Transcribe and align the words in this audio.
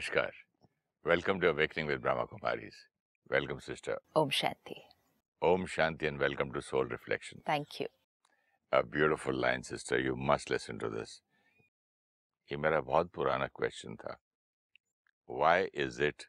Namaskar. 0.00 0.30
Welcome 1.04 1.40
to 1.40 1.50
Awakening 1.50 1.86
with 1.86 2.00
Brahma 2.00 2.26
Kumaris. 2.26 2.72
Welcome, 3.28 3.60
sister. 3.60 3.98
Om 4.16 4.30
Shanti. 4.30 4.76
Om 5.42 5.66
Shanti 5.66 6.08
and 6.08 6.18
welcome 6.18 6.52
to 6.52 6.62
Soul 6.62 6.86
Reflection. 6.86 7.42
Thank 7.44 7.80
you. 7.80 7.86
A 8.72 8.82
beautiful 8.82 9.34
line, 9.34 9.62
sister. 9.62 9.98
You 9.98 10.16
must 10.16 10.48
listen 10.48 10.78
to 10.78 10.88
this. 10.88 11.20
ये 12.50 12.56
मेरा 12.56 12.80
बहुत 12.86 13.10
पुराना 13.12 13.46
question 13.58 13.96
था 13.96 14.16
Why 15.26 15.68
is 15.74 15.98
it 15.98 16.26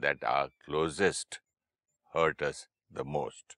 that 0.00 0.24
our 0.24 0.48
closest 0.64 1.40
hurt 2.12 2.42
us 2.42 2.66
the 2.90 3.04
most? 3.04 3.56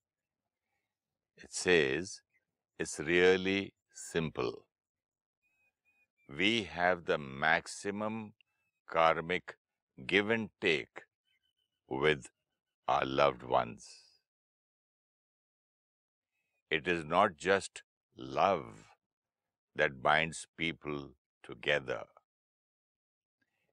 It 1.39 1.55
says 1.55 2.21
it's 2.79 3.01
really 3.01 3.73
simple. 3.95 4.67
We 6.29 6.65
have 6.65 7.07
the 7.07 7.19
maximum 7.19 8.35
karmic 8.93 9.57
give 10.07 10.29
and 10.31 10.51
take 10.61 11.03
with 11.89 12.27
our 12.89 13.05
loved 13.07 13.43
ones. 13.43 13.89
It 16.71 16.87
is 16.87 17.05
not 17.05 17.37
just 17.37 17.83
love 18.17 18.89
that 19.75 20.03
binds 20.03 20.47
people 20.59 21.11
together. 21.43 22.05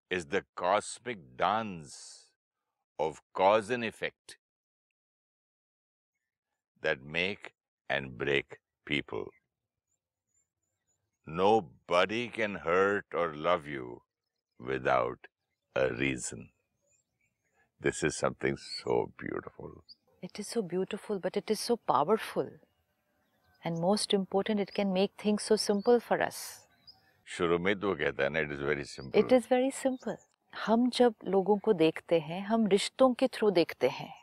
It's 0.10 0.26
the 0.26 0.46
cosmic 0.56 1.38
dance 1.38 2.32
of 2.98 3.22
cause 3.34 3.70
and 3.70 3.84
effect 3.84 4.38
that 6.82 7.04
make 7.04 7.54
and 7.90 8.18
break 8.18 8.60
people. 8.86 9.28
Nobody 11.26 12.28
can 12.30 12.56
hurt 12.56 13.06
or 13.14 13.34
love 13.36 13.68
you 13.68 14.02
without 14.60 15.28
a 15.76 15.94
reason. 15.94 16.50
This 17.82 18.04
is 18.04 18.18
something 18.18 18.58
so 18.58 19.12
beautiful. 19.18 19.84
It 20.24 20.40
is 20.40 20.48
so 20.48 20.62
beautiful, 20.62 21.20
but 21.20 21.38
it 21.38 21.50
is 21.50 21.60
so 21.60 21.78
powerful. 21.78 22.50
And 23.64 23.80
most 23.80 24.14
important, 24.14 24.60
it 24.60 24.74
can 24.74 24.92
make 24.94 25.12
things 25.18 25.44
so 25.44 25.56
simple 25.58 26.00
for 26.00 26.22
us. 26.22 26.66
शुरू 27.28 27.58
में 27.60 27.76
तो 27.80 27.94
कहता 27.96 28.24
है 28.24 28.30
ना 28.30 28.40
it 28.40 28.52
is 28.52 28.64
very 28.64 28.84
simple 28.84 29.20
it 29.20 29.34
is 29.34 29.48
very 29.52 29.72
simple 29.72 30.16
हम 30.54 30.90
जब 30.90 31.14
लोगों 31.26 31.58
को 31.58 31.74
देखते 31.74 32.20
हैं 32.20 32.42
हम 32.46 32.68
रिश्तों 32.68 33.14
के 33.14 33.28
थ्रू 33.28 33.50
देखते 33.52 33.88
हैं 33.88 34.14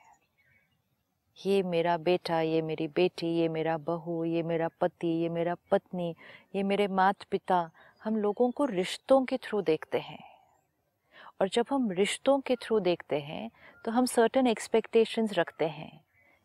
ये 1.39 1.63
मेरा 1.63 1.97
बेटा 1.99 2.41
ये 2.41 2.63
मेरी 2.63 2.89
बेटी 2.97 3.27
ये 3.39 3.49
मेरा 3.49 3.77
बहू 3.87 4.25
ये 4.25 4.43
मेरा 4.43 4.69
पति 4.81 5.09
ये 5.23 5.29
मेरा 5.29 5.55
पत्नी 5.71 6.15
ये 6.55 6.63
मेरे 6.63 6.87
माता 7.01 7.27
पिता 7.31 7.59
हम 8.05 8.17
लोगों 8.17 8.51
को 8.51 8.65
रिश्तों 8.65 9.25
के 9.25 9.37
थ्रू 9.45 9.61
देखते 9.63 9.99
हैं 10.01 10.19
और 11.41 11.49
जब 11.49 11.67
हम 11.71 11.91
रिश्तों 11.91 12.39
के 12.41 12.57
थ्रू 12.57 12.79
देखते 12.81 13.21
हैं 13.21 13.51
तो 13.85 13.91
हम 13.91 14.07
सर्टन 14.07 14.47
एक्सपेक्टेशंस 14.47 15.33
रखते 15.33 15.69
हैं। 15.69 16.01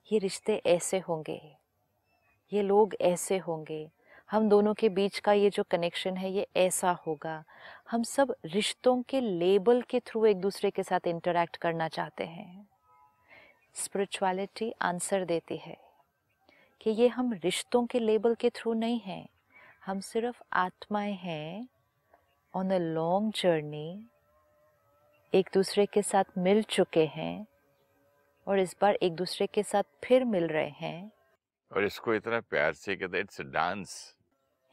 ये 0.08 0.20
रिश्ते 0.20 0.62
ऐसे 0.66 1.00
होंगे, 1.00 1.42
ये 2.52 2.62
लोग 2.62 2.96
ऐसे 3.02 3.38
होंगे, 3.38 3.90
हम 4.30 4.50
दोनों 4.50 4.74
के 4.74 4.90
बीच 4.90 5.20
का 5.20 5.34
ये 5.34 5.50
जो 5.50 5.64
कनेक्शन 5.64 6.18
है, 6.18 6.32
ये 6.32 6.48
ऐसा 6.58 6.92
होगा। 7.08 7.44
हम 7.92 8.04
सब 8.04 8.36
रिश्तों 8.46 9.02
के 9.02 9.22
लेबल 9.22 9.82
के 9.82 10.00
थ्रू 10.00 10.26
एक 10.26 10.42
दूसरे 10.42 10.72
के 10.72 10.84
साथ 10.84 11.08
इंटरेक्ट 11.08 11.58
करना 11.58 11.88
चाहते 11.88 12.24
हैं। 12.24 12.68
स्पिरिचुअलिटी 13.76 14.72
आंसर 14.82 15.26
देती 15.26 15.58
है 15.58 15.78
कि 16.82 16.90
ये 16.92 17.08
हम 17.08 17.34
रिश्तों 17.44 17.86
के 17.86 18.00
लेबल 18.00 18.36
के 18.36 18.50
थ्रू 18.50 18.74
नहीं 18.74 19.00
हैं। 19.00 19.28
हम 19.86 20.00
सिर्फ़ 20.00 20.42
आत्माएँ 20.54 21.14
हैं। 21.14 21.68
ऑन 22.54 22.72
अ 22.72 22.78
लॉन्ग 22.78 23.34
जर्नी 23.34 24.06
एक 25.34 25.50
दूसरे 25.54 25.86
के 25.86 26.02
साथ 26.02 26.38
मिल 26.38 26.62
चुके 26.70 27.06
हैं 27.08 27.46
और 28.48 28.60
इस 28.60 28.76
बार 28.82 28.98
एक 29.04 29.16
दूसरे 29.16 29.48
के 29.48 29.64
साथ 29.64 29.84
फिर 30.04 30.24
मिल 30.26 30.48
रहे 30.48 30.70
हैं 30.78 31.12
और 31.72 31.84
इसको 31.84 32.14
इतना 32.14 32.40
प्यार 32.50 32.74
से 32.74 32.96
कहते 32.96 33.20
it's 33.20 33.42
dance 33.42 34.16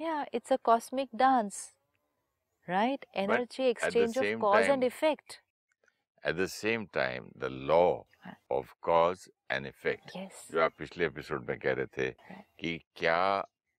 Yeah, 0.00 0.24
it's 0.32 0.52
a 0.52 0.58
cosmic 0.58 1.08
dance, 1.12 1.56
right? 2.68 3.04
Energy 3.12 3.64
exchange 3.66 4.16
of 4.16 4.26
cause 4.40 4.66
time, 4.66 4.70
and 4.70 4.84
effect. 4.84 5.40
At 6.24 6.36
the 6.36 6.46
same 6.46 6.86
time, 6.88 7.32
the 7.36 7.50
law 7.70 8.04
of 8.50 8.74
cause 8.80 9.24
and 9.50 9.66
effect. 9.66 10.12
Yes. 10.14 10.44
जो 10.52 10.60
आप 10.60 10.76
पिछले 10.78 11.06
एपिसोड 11.06 11.48
में 11.48 11.58
कह 11.58 11.72
रहे 11.72 11.86
थे 11.96 12.10
कि 12.60 12.78
क्या 12.96 13.18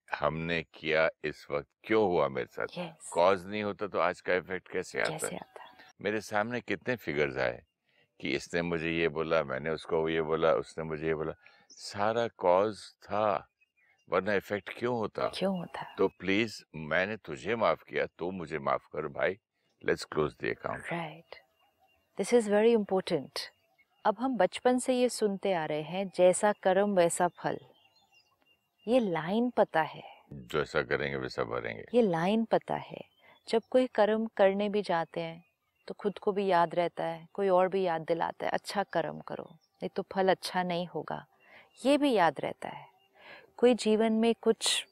हमने 0.07 0.61
किया 0.73 1.07
इस 1.25 1.45
वक्त 1.51 1.69
क्यों 1.83 2.03
हुआ 2.07 2.27
मेरे 2.29 2.47
साथ 2.51 2.67
कॉज 2.67 2.85
yes. 2.85 3.13
कॉज 3.13 3.45
नहीं 3.47 3.63
होता 3.63 3.87
तो 3.87 3.99
आज 3.99 4.21
का 4.21 4.35
इफ़ेक्ट 4.35 4.71
कैसे 4.71 5.01
आता 5.01 5.27
है 5.27 5.37
आता 5.37 5.58
मेरे 6.01 6.21
सामने 6.21 6.61
कितने 6.61 6.95
फिगर्स 6.95 7.37
आए 7.37 7.61
कि 8.19 8.29
इसने 8.29 8.61
मुझे 8.61 8.91
ये 8.91 9.09
बोला 9.09 9.43
मैंने 9.43 9.69
उसको 9.69 10.09
ये 10.09 10.21
बोला 10.21 10.53
उसने 10.53 10.83
मुझे 10.83 11.07
ये 11.07 11.15
बोला। 11.15 11.33
सारा 11.69 12.27
कॉज 12.27 12.77
था 13.03 13.47
वरना 14.09 14.33
इफ़ेक्ट 14.33 14.69
क्यों 14.77 14.97
होता? 14.97 15.27
क्यों 15.27 15.57
होता? 15.57 15.95
तो 15.97 16.07
प्लीज़ 16.07 16.63
मैंने 16.75 17.17
तुझे 17.17 17.55
माफ़ 17.55 17.83
किया 17.83 18.05
तो 18.05 18.31
मुझे 18.31 18.59
माफ़ 18.59 18.87
कर 18.93 19.07
भाई। 19.07 19.37
Let's 19.85 20.03
close 20.03 20.35
the 20.43 20.45
account 20.45 20.83
right 20.91 21.35
this 22.17 22.33
is 22.33 22.51
very 22.51 22.71
important 22.71 23.39
अब 24.05 24.15
हम 24.19 24.37
बचपन 24.37 24.79
से 24.79 24.93
ये 24.93 25.09
सुनते 25.09 25.53
आ 25.53 25.65
रहे 25.65 25.81
हैं 25.81 26.11
जैसा 26.15 26.51
कर्म 26.51 26.95
वैसा 26.95 27.27
फल। 27.27 27.59
ये 28.87 28.99
लाइन 28.99 29.49
पता 29.49 29.81
है। 29.81 30.03
जैसा 30.33 30.81
करेंगे 30.81 31.17
वैसा 31.17 31.43
भरेंगे। 31.43 31.83
ये 31.93 32.01
लाइन 32.01 32.45
पता 32.45 32.75
है। 32.75 33.01
जब 33.49 33.61
कोई 33.69 33.87
कर्म 33.87 34.27
करने 34.37 34.69
भी 34.69 34.81
जाते 34.81 35.21
हैं 35.21 35.48
तो 35.89 35.95
खुद 35.99 36.17
को 36.17 36.31
भी 36.31 36.45
याद 36.45 36.75
रहता 36.75 37.03
है, 37.03 37.27
कोई 37.33 37.49
और 37.49 37.67
भी 37.67 37.81
याद 37.83 38.01
दिलाता 38.01 38.45
है 38.45 38.51
अच्छा 38.51 38.83
कर्म 38.83 39.19
करो, 39.19 39.43
नहीं 39.53 39.89
तो 39.89 40.03
फल 40.11 40.29
अच्छा 40.29 40.63
नहीं 40.63 40.87
होगा। 40.87 41.25
ये 41.85 41.97
भी 41.97 42.11
याद 42.13 42.35
रहता 42.39 42.69
है। 42.69 42.85
कोई 43.57 43.73
जीवन 43.73 44.13
में 44.13 44.35
कुछ 44.41 44.85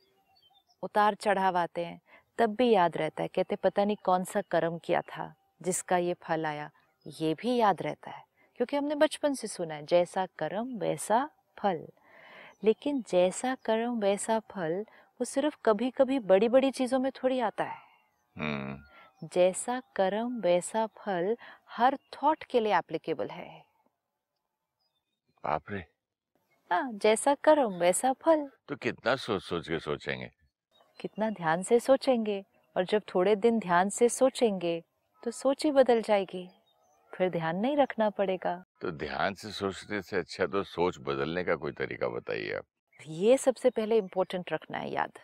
उतार 0.84 1.16
चढ़ाव 1.16 1.58
आते 1.58 1.86
हैं, 1.86 2.02
तब 2.38 2.56
भी 2.56 2.70
याद 2.70 2.98
रहता 2.98 3.24
है। 3.24 3.28
कहते 3.28 3.56
पता 3.56 3.86
नहीं 3.86 3.98
कौन 4.04 4.24
सा 4.24 4.42
कर्म 4.42 4.78
किया 4.78 5.02
था, 5.02 5.34
जिसका 5.62 5.98
ये 5.98 6.14
फल 6.14 6.46
आया। 6.46 6.70
ये 7.06 7.34
भी 7.34 7.56
याद 7.56 7.82
रहता 7.82 8.12
है, 8.12 8.24
क्योंकि 8.56 8.78
हमने 8.78 8.96
बचपन 8.96 9.34
से 9.34 9.48
सुना 9.48 9.76
है, 9.76 9.86
जैसा 9.86 10.26
कर्म, 10.26 10.78
वैसा 10.78 11.30
फल। 11.60 11.88
लेकिन 12.64 13.04
जैसा 13.10 13.56
कर्म, 13.56 14.00
वैसा 14.00 14.40
फल, 14.40 14.86
वो 15.20 15.26
सिर्फ़ 15.26 15.58
कभी 15.66 15.92
कभी 15.92 16.20
बड़ी 16.20 16.50
बड़ी 16.50 16.72
चीज़ों 16.72 17.00
में 17.00 17.12
थोड़ी 17.12 17.40
आता 17.40 17.64
है। 17.64 17.78
हम्म। 18.38 18.87
जैसा 19.22 19.80
कर्म 19.96 20.40
वैसा 20.42 20.86
फल 20.98 21.36
हर 21.70 21.98
थॉट 22.16 22.44
के 22.44 22.60
लिए 22.60 22.78
एप्लीकेबल 22.78 23.30
है। 23.30 23.66
बाप 25.44 25.72
रे। 25.72 25.84
हाँ 26.72 26.92
जैसा 26.94 27.34
कर्म 27.44 27.74
वैसा 27.74 28.14
फल। 28.14 28.50
तो 28.68 28.76
कितना 28.76 29.16
सोच 29.16 29.42
सोच 29.44 29.68
के 29.68 29.80
सोचेंगे? 29.80 30.30
कितना 31.00 31.30
ध्यान 31.30 31.62
से 31.62 31.80
सोचेंगे 31.80 32.44
और 32.76 32.86
जब 32.86 33.02
थोड़े 33.16 33.36
दिन 33.36 33.60
ध्यान 33.60 33.90
से 33.90 34.10
सोचेंगे 34.10 34.84
तो 35.24 35.32
सोच 35.32 35.66
ही 35.66 35.72
बदल 35.72 36.02
जाएगी। 36.02 36.48
फिर 37.14 37.30
ध्यान 37.30 37.56
नहीं 37.56 37.78
रखना 37.78 38.10
पड़ेगा। 38.10 38.64
तो 38.82 38.92
ध्यान 38.92 39.34
से 39.34 39.52
सोचने 39.52 40.02
से 40.02 40.18
अच्छा 40.18 40.46
तो 40.46 40.64
सोच 40.64 40.98
बदलने 41.00 41.44
का 41.44 41.56
कोई 41.56 41.72
तरीका 41.72 42.08
बताइए 42.10 42.54
आप। 42.54 42.66
ये 43.00 43.38
सबसे 43.38 43.70
पहले 43.70 43.98
इम्पोर्टेंट 43.98 44.54
रखना 44.54 44.78
है 44.78 44.92
याद। 44.92 45.20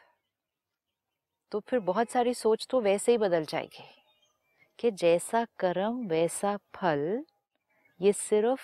तो 1.53 1.59
फिर 1.59 1.79
बहुत 1.79 2.09
सारी 2.09 2.33
सोच 2.33 2.67
तो 2.69 2.81
वैसे 2.81 3.11
ही 3.11 3.17
बदल 3.17 3.45
जाएगी 3.45 3.83
कि 4.79 4.91
जैसा 4.91 5.47
कर्म, 5.59 6.07
वैसा 6.07 6.59
फल, 6.75 7.23
ये 8.01 8.13
सिर्फ़ 8.13 8.61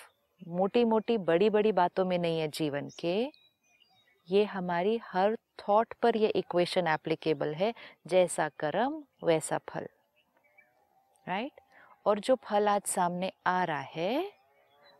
मोटी 0.48 0.84
मोटी 0.84 1.18
बड़ी 1.18 1.50
बड़ी 1.50 1.72
बातों 1.72 2.04
में 2.04 2.18
नहीं 2.18 2.40
है 2.40 2.48
जीवन 2.48 2.88
के 3.00 3.32
ये 4.30 4.44
हमारी 4.44 5.00
हर 5.04 5.34
थॉट 5.34 5.94
पर 6.02 6.16
ये 6.16 6.28
इक्वेशन 6.28 6.86
एप्लीकेबल 6.86 7.54
है, 7.54 7.74
जैसा 8.06 8.48
कर्म, 8.48 9.04
वैसा 9.24 9.58
फल 9.58 9.88
राइट 11.28 11.52
right? 11.52 11.64
और 12.06 12.18
जो 12.18 12.34
फल 12.34 12.68
आज 12.68 12.82
सामने 12.82 13.32
आ 13.46 13.64
रहा 13.64 13.80
है, 13.80 14.32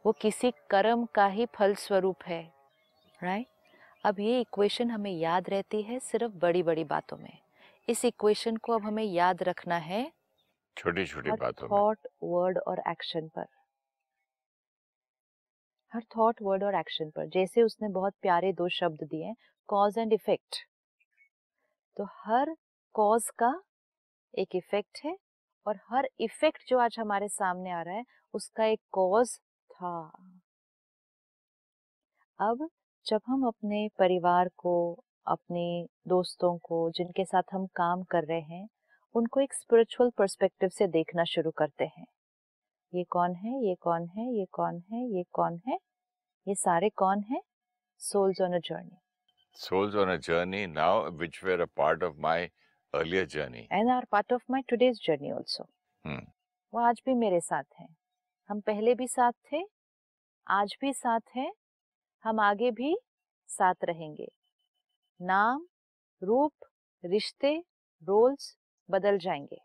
वो 0.07 0.13
किसी 0.13 0.53
कर्म 0.71 1.07
का 1.15 1.27
ही 1.27 1.47
फल 1.47 1.75
स्वरूप 1.75 2.17
है 2.27 2.53
राइट 3.23 3.47
right? 3.47 4.05
अब 4.05 4.21
ये 4.21 4.41
इक्वेशन 4.41 4.91
हमें 4.91 5.13
याद 5.13 5.51
रहती 5.51 5.83
है 5.83 5.99
सिर्फ़ 5.99 6.33
बड़ी 6.33 6.63
बड़ी 6.63 6.85
बातों 6.85 7.17
में 7.17 7.39
इस 7.91 8.05
इक्वेशन 8.05 8.57
को 8.57 8.73
अब 8.73 8.85
हमें 8.85 9.03
याद 9.05 9.43
रखना 9.43 9.77
है 9.85 10.03
छोटी 10.77 11.05
छोटी 11.07 11.31
बातों 11.31 11.69
थॉट 11.69 12.07
वर्ड 12.23 12.59
और 12.59 12.83
एक्शन 12.89 13.29
पर। 13.29 13.47
हर 15.93 16.03
थॉट 16.17 16.43
वर्ड 16.43 16.65
और 16.65 16.75
एक्शन 16.75 17.11
पर। 17.11 17.29
जैसे 17.29 17.63
उसने 17.63 17.89
बहुत 17.89 18.15
प्यारे 18.23 18.53
दो 18.53 18.69
शब्द 18.69 19.03
दिए 19.05 19.35
कॉज 19.69 19.99
एंड 19.99 20.13
इफ़ेक्ट। 20.13 20.57
तो 21.97 22.05
हर 22.19 22.55
कॉज 22.95 23.29
का 23.39 23.53
एक 24.35 24.57
इफ़ेक्ट 24.57 25.05
है 25.05 25.17
और 25.67 25.81
हर 25.91 26.09
इफ़ेक्ट 26.21 26.69
जो 26.69 26.79
आज 26.79 26.97
हमारे 26.99 27.29
सामने 27.29 27.71
आ 27.71 27.83
रहा 27.83 27.95
है 27.95 28.05
उसका 28.35 28.65
एक 28.65 28.81
कॉज 28.93 29.39
था। 29.71 29.97
अब 32.39 32.69
जब 33.07 33.21
हम 33.27 33.47
अपने 33.47 33.89
परिवार 33.99 34.49
को 34.57 34.73
अपने 35.31 35.87
दोस्तों 36.09 36.59
को 36.59 36.91
जिनके 36.91 37.25
साथ 37.25 37.43
हम 37.53 37.67
काम 37.67 38.03
कर 38.03 38.25
रहे 38.25 38.41
हैं 38.41 38.69
उनको 39.15 39.41
एक 39.41 39.55
स्पिरिचुअल 39.55 40.11
पर्सपेक्टिव 40.11 40.69
से 40.69 40.87
देखना 40.87 41.25
शुरू 41.25 41.51
करते 41.51 41.85
हैं। 41.85 42.07
ये 42.95 43.05
कौन 43.05 43.35
है 43.35 43.69
ये 43.69 43.75
कौन 43.75 44.07
है 44.07 44.39
ये 44.39 44.45
कौन 44.45 44.83
है 44.93 45.17
ये 45.17 45.25
कौन 45.33 45.61
है? 45.69 45.79
ये 46.49 46.55
सारे 46.55 46.89
कौन 46.89 47.25
है? 47.31 47.43
Souls 48.13 48.41
on 48.43 48.51
a 48.51 48.61
journey. 48.61 48.97
Souls 49.65 49.95
on 49.95 50.19
a 50.19 50.31
journey 50.31 50.77
now, 50.79 51.19
which 51.19 51.45
were 51.45 51.69
a 51.69 51.71
part 51.81 52.11
of 52.11 52.15
my 52.25 52.49
earlier 52.95 53.27
journey. 53.37 53.63
and 53.73 53.89
are 53.89 54.07
part 54.15 54.29
of 54.33 54.41
my 54.51 54.63
today's 54.73 54.97
journey 55.11 55.39
also. 55.39 55.63
Hmm. 56.07 56.27
वो 56.75 56.81
आज 56.81 57.03
भी 57.07 57.15
मेरे 57.15 57.41
साथ 57.41 57.65
हैं। 57.81 57.97
हम 58.49 58.61
पहले 58.61 58.95
भी 58.95 59.09
साथ 59.09 59.33
थे 59.33 59.63
आज 60.49 60.75
भी 60.81 60.93
साथ 60.93 61.21
हैं 61.37 61.53
हम 62.25 62.41
आगे 62.41 62.71
भी 62.71 62.99
साथ 63.47 63.75
रहेंगे। 63.85 64.29
नाम 65.23 65.67
रूप 66.23 66.53
रिश्ते 67.05 67.65
रोल्स 68.03 68.59
बदल 68.91 69.19
जाएँगे। 69.19 69.59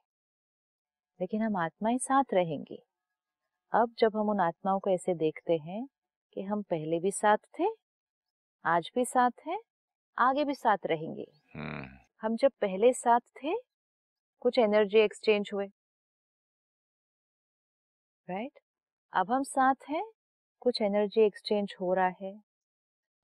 लेकिन 1.21 1.41
हम 1.41 1.57
आत्माएँ 1.57 1.97
साथ 1.97 2.23
रहेंगी। 2.33 2.85
अब 3.71 3.95
जब 3.99 4.17
हम 4.17 4.29
उन 4.29 4.39
आत्माओं 4.39 4.79
को 4.79 4.89
ऐसे 4.89 5.13
देखते 5.13 5.57
हैं 5.57 5.87
कि 6.33 6.41
हम 6.41 6.61
पहले 6.61 6.99
भी 6.99 7.11
साथ 7.11 7.37
थे 7.59 7.65
आज 8.65 8.91
भी 8.95 9.05
साथ 9.05 9.31
हैं 9.47 9.61
आगे 10.17 10.45
भी 10.45 10.53
साथ 10.53 10.77
रहेंगे। 10.85 11.31
Hmm. 11.57 11.87
हम 12.21 12.35
जब 12.35 12.51
पहले 12.61 12.93
साथ 12.93 13.19
थे 13.19 13.55
कुछ 14.39 14.59
एनर्जी 14.59 14.99
एक्सचेंज 14.99 15.49
हुए। 15.53 15.67
राइट 18.29 18.59
अब 19.13 19.31
हम 19.31 19.43
साथ 19.43 19.75
हैं 19.89 20.11
कुछ 20.59 20.81
एनर्जी 20.81 21.21
एक्सचेंज 21.21 21.75
हो 21.81 21.93
रहा 21.93 22.13
है। 22.21 22.43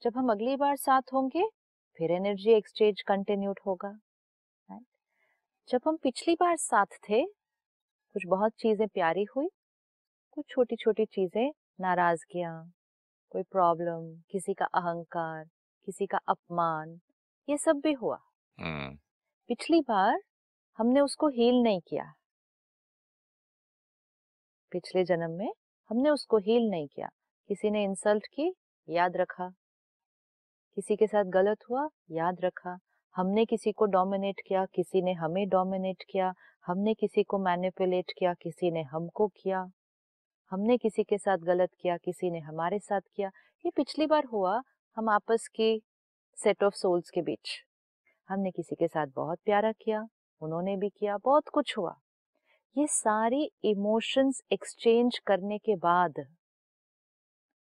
जब 0.01 0.17
हम 0.17 0.31
अगली 0.31 0.55
बार 0.55 0.75
साथ 0.75 1.01
होंगे 1.13 1.60
फिर 1.97 2.11
एनर्जी 2.11 2.51
एक्सचेंज 2.51 3.01
कंटिन्यूड 3.01 3.59
होगा 3.67 3.89
राइट 4.69 4.85
जब 5.69 5.81
हम 5.87 5.97
पिछली 5.97 6.35
बार 6.35 6.57
साथ 6.57 6.85
थे 6.85 7.25
कुछ 8.15 8.25
बहुत 8.27 8.53
चीज़ें 8.59 8.87
प्यारी 8.87 9.25
हुई 9.35 9.49
कुछ 10.31 10.45
छोटी 10.49 10.75
छोटी 10.75 11.05
चीज़ें 11.05 11.51
नाराजगियाँ 11.81 12.71
कोई 13.29 13.43
प्रॉब्लम 13.43 14.21
किसी 14.31 14.53
का 14.53 14.65
अहंकार 14.65 15.45
किसी 15.85 16.05
का 16.05 16.19
अपमान 16.27 16.99
ये 17.49 17.57
सब 17.57 17.75
भी 17.75 17.93
हुआ। 17.93 18.17
Hmm. 18.59 18.97
पिछली 19.49 19.81
बार 19.81 20.21
हमने 20.77 20.99
उसको 20.99 21.27
हील 21.27 21.55
नहीं 21.55 21.81
किया। 21.81 22.13
पिछले 24.71 25.03
जन्म 25.03 25.31
में 25.31 25.53
हमने 25.89 26.09
उसको 26.09 26.37
हील 26.37 26.69
नहीं 26.69 26.87
किया। 26.87 27.09
किसी 27.47 27.69
ने 27.69 27.83
इंसल्ट 27.83 28.27
की 28.27 28.55
याद 28.89 29.17
रखा। 29.17 29.51
किसी 30.75 30.95
के 30.95 31.07
साथ 31.07 31.23
गलत 31.23 31.57
हुआ, 31.69 31.89
याद 32.11 32.37
रखा। 32.41 32.79
हमने 33.15 33.45
किसी 33.45 33.71
को 33.71 33.85
डोमिनेट 33.85 34.41
किया, 34.47 34.65
किसी 34.65 35.01
ने 35.01 35.13
हमें 35.13 35.49
डोमिनेट 35.49 36.03
किया, 36.09 36.33
हमने 36.65 36.93
किसी 36.93 37.23
को 37.23 37.39
मैनिपुलेट 37.39 38.11
किया, 38.17 38.33
किसी 38.33 38.71
ने 38.71 38.81
हमको 38.81 39.27
किया। 39.27 39.71
हमने 40.51 40.77
किसी 40.77 41.03
के 41.03 41.17
साथ 41.17 41.37
गलत 41.37 41.69
किया, 41.81 41.97
किसी 41.97 42.31
ने 42.31 42.39
हमारे 42.39 42.79
साथ 42.79 43.01
किया। 43.15 43.31
ये 43.65 43.71
पिछली 43.75 44.05
बार 44.05 44.25
हुआ, 44.25 44.61
हम 44.97 45.09
आपस 45.09 45.47
की 45.47 45.81
सेट 46.37 46.63
ऑफ़ 46.63 46.73
सोल्स 46.73 47.09
के 47.09 47.21
बीच। 47.21 47.49
हमने 48.29 48.51
किसी 48.51 48.75
के 48.75 48.87
साथ 48.87 49.07
बहुत 49.15 49.39
प्यारा 49.45 49.71
किया, 49.71 50.07
उन्होंने 50.41 50.77
भी 50.77 50.89
किया, 50.89 51.17
बहुत 51.17 51.47
कुछ 51.47 51.77
हुआ। 51.77 51.99
ये 52.77 52.87
सारी 52.87 53.51
इमोशंस 53.63 54.41
एक्सचेंज 54.51 55.19
करने 55.27 55.57
के 55.57 55.75
बाद 55.75 56.13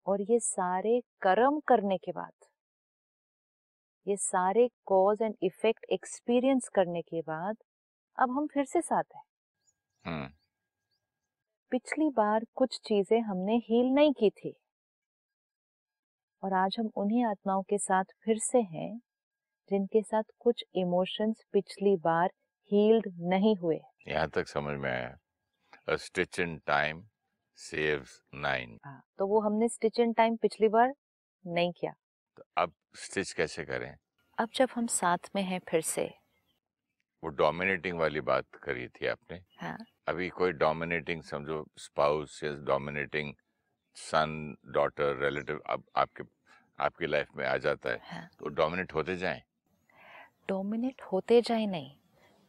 और 0.06 0.22
ये 0.22 0.38
सारे 0.40 1.02
कर्म 1.22 1.60
करने 1.60 1.96
के 1.96 2.12
बाद 2.12 2.32
ये 4.06 4.16
सारे 4.16 4.70
कॉज 4.86 5.22
एंड 5.22 5.34
इफ़ेक्ट 5.42 5.84
एक्सपीरियंस 5.84 6.68
करने 6.68 7.02
के 7.02 7.20
बाद 7.20 7.56
अब 8.18 8.30
हम 8.30 8.46
फिर 8.46 8.64
से 8.64 8.80
साथ 8.80 9.04
हैं। 9.16 9.22
Hmm. 10.06 10.36
पिछली 11.70 12.10
बार 12.10 12.46
कुछ 12.54 12.80
चीज़ें 12.84 13.20
हमने 13.20 13.56
हील 13.56 13.86
नहीं 13.86 14.12
की 14.12 14.30
थी। 14.30 14.56
और 16.42 16.52
आज 16.52 16.76
हम 16.78 16.90
उन्हीं 16.96 17.24
आत्माओं 17.24 17.62
के 17.62 17.78
साथ 17.78 18.04
फिर 18.24 18.38
से 18.38 18.58
हैं 18.58 18.98
जिनके 19.70 20.02
साथ 20.02 20.22
कुछ 20.38 20.64
इमोशंस 20.74 21.44
पिछली 21.52 21.96
बार 21.96 22.32
हील्ड 22.70 23.14
नहीं 23.20 23.56
हुए। 23.56 23.80
यहाँ 24.08 24.28
तक 24.28 24.48
समझ 24.48 24.78
में 24.78 24.90
आया। 24.90 25.18
A 25.90 25.94
stitch 25.94 26.38
in 26.38 26.54
time 26.54 27.02
saves 27.58 28.10
nine. 28.34 28.78
हाँ, 28.84 29.02
तो 29.18 29.26
वो 29.26 29.40
हमने 29.40 29.68
स्टिच 29.68 30.00
इन 30.00 30.12
टाइम 30.12 30.36
पिछली 30.36 30.68
बार 30.68 30.94
नहीं 31.46 31.72
किया। 31.72 31.94
तो 32.36 32.44
अब 32.56 32.72
स्टिच 32.94 33.32
कैसे 33.32 33.64
करें? 33.64 33.96
अब 34.38 34.48
जब 34.54 34.68
हम 34.74 34.86
साथ 34.86 35.18
में 35.34 35.42
हैं 35.42 35.60
फिर 35.68 35.80
से। 35.80 36.14
वो 37.22 37.30
डोमिनेटिंग 37.30 37.98
वाली 37.98 38.20
बात 38.20 38.44
करी 38.62 38.88
थी 38.88 39.06
आपने। 39.06 39.40
हाँ। 39.60 39.76
अभी 40.08 40.28
कोई 40.28 40.52
डोमिनेटिंग 40.52 41.22
समझो 41.22 41.66
स्पाउस 41.78 42.44
या 42.44 42.52
डोमिनेटिंग 42.54 43.34
सन 43.96 44.56
डॉटर 44.66 45.16
रिलेटिव 45.24 45.60
अब 45.66 45.84
आपके 45.96 46.24
आपकी 46.78 47.06
लाइफ 47.06 47.28
में 47.36 47.46
आ 47.46 47.56
जाता 47.56 47.90
है। 47.90 48.00
हाँ। 48.02 48.28
तो 48.38 48.48
डोमिनेट 48.48 48.94
होते 48.94 49.16
जाएँ? 49.16 49.42
डोमिनेट 50.48 51.02
होते 51.02 51.40
जाए 51.42 51.66
नहीं। 51.66 51.96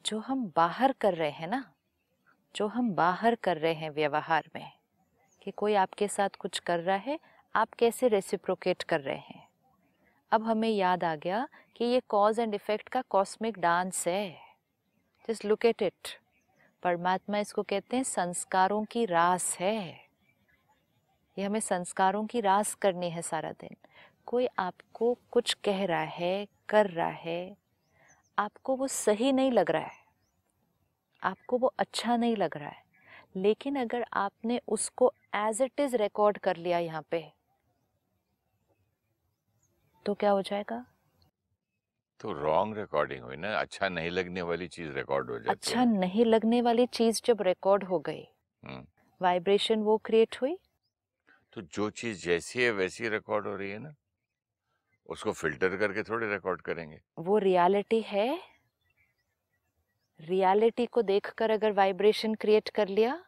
जो 0.06 0.20
हम 0.20 0.54
बाहर 0.56 0.92
कर 0.92 1.14
रहे 1.14 1.32
हैं 1.32 1.48
ना 1.48 1.64
जो 2.56 2.68
हम 2.68 2.96
बाहर 2.96 3.36
कर 3.36 3.58
रहे 3.58 3.74
हैं 3.74 3.90
व्यवहार 3.90 4.50
में 4.56 4.72
कि 5.42 5.52
कोई 5.52 5.74
आपके 5.74 6.08
साथ 6.08 6.30
कुछ 6.30 6.60
कर 6.60 6.80
रहा 6.80 6.96
है 6.96 7.20
आप 7.56 7.74
कैसे 7.74 8.08
रेसिप्रोकेट 8.08 8.84
कर 8.84 9.02
रहे 9.02 9.18
हैं? 9.18 9.37
अब 10.32 10.44
हमें 10.44 10.70
याद 10.70 11.04
आ 11.04 11.16
गया 11.16 11.48
कि 11.76 11.86
ये 11.86 12.00
कॉज 12.00 12.40
एंड 12.40 12.54
इफ़ेक्ट 12.56 12.90
का 12.90 13.02
कॉस्मिक 13.02 13.60
डांस 13.60 14.08
है। 14.08 14.38
जस्ट 15.30 15.46
लुक 15.46 15.66
एट 15.66 15.82
इट 15.82 16.08
परमात्मा 16.84 17.38
इसको 17.38 17.64
कहते 17.64 17.98
हैं 17.98 18.04
संस्कारों 18.04 18.84
की 18.86 19.06
रास 19.06 19.58
है। 19.60 20.08
ये 21.38 21.44
हमें 21.44 21.60
संस्कारों 21.60 22.26
की 22.26 22.42
रास 22.42 22.74
करनी 22.76 23.10
है 23.10 23.22
सारा 23.22 23.52
दिन। 23.52 23.76
कोई 24.26 24.48
आपको 24.60 25.18
कुछ 25.32 25.54
कह 25.54 25.86
रहा 25.86 26.02
है, 26.02 26.48
कर 26.70 26.88
रहा 26.88 27.08
है, 27.08 27.58
आपको 28.38 28.76
वो 28.76 28.88
सही 28.88 29.32
नहीं 29.32 29.52
लग 29.52 29.72
रहा 29.72 29.82
है। 29.82 30.06
आपको 31.24 31.58
वो 31.58 31.74
अच्छा 31.80 32.18
नहीं 32.18 32.36
लग 32.36 32.58
रहा 32.58 32.70
है। 32.70 32.84
लेकिन 33.36 33.76
अगर 33.76 34.06
आपने 34.14 34.62
उसको 34.68 35.14
एज 35.36 35.62
इट 35.62 35.80
इज़ 35.80 35.96
रिकॉर्ड 35.96 36.38
कर 36.38 36.58
लिया 36.58 36.80
यहाँ 36.80 37.04
पे 37.12 37.37
तो 40.08 40.14
क्या 40.14 40.32
हो 40.32 40.42
जाएगा? 40.42 40.86
तो 42.20 42.32
रॉन्ग 42.32 42.78
रिकॉर्डिंग 42.78 43.24
हुई 43.24 43.36
ना 43.36 43.60
अच्छा 43.60 43.90
नहीं 43.90 44.10
लगने 44.10 44.42
वाली 44.42 44.68
चीज़ 44.68 44.92
रिकॉर्ड 44.92 45.30
हो 45.30 45.40
जाती 45.40 45.52
अच्छा 45.52 45.80
है। 45.80 45.86
नहीं 45.86 46.26
लगने 46.26 46.62
वाली 46.62 46.86
चीज़ 46.86 47.22
जब 47.26 47.42
रिकॉर्ड 47.42 47.84
हो 47.84 48.00
गई 48.00 48.24
हम्म, 48.66 48.86
वाइब्रेशन 49.22 49.80
वो 49.80 49.98
क्रिएट 49.98 50.36
हुई? 50.42 50.58
तो 51.54 51.62
जो 51.62 51.90
चीज़ 51.90 52.26
जैसी 52.26 52.64
है 52.64 52.72
वैसी 52.72 53.10
रिकॉर्ड 53.10 53.48
हो 53.48 53.56
रही 53.56 53.72
है 53.72 53.80
ना। 53.80 53.96
उसको 55.10 55.32
फ़िल्टर 55.32 55.78
करके 55.78 56.04
थोड़े 56.04 56.32
रिकॉर्ड 56.34 56.62
करेंगे। 56.62 57.02
वो 57.20 57.38
रियलिटी 57.38 58.02
है? 58.02 58.40
रियलिटी 60.22 60.86
को 60.86 61.02
देखकर 61.02 61.52
अगर 61.52 61.72
वाइब्रेशन 61.72 62.36
क्रिएट 62.36 62.70
कर 62.70 62.88
लिया? 62.88 63.24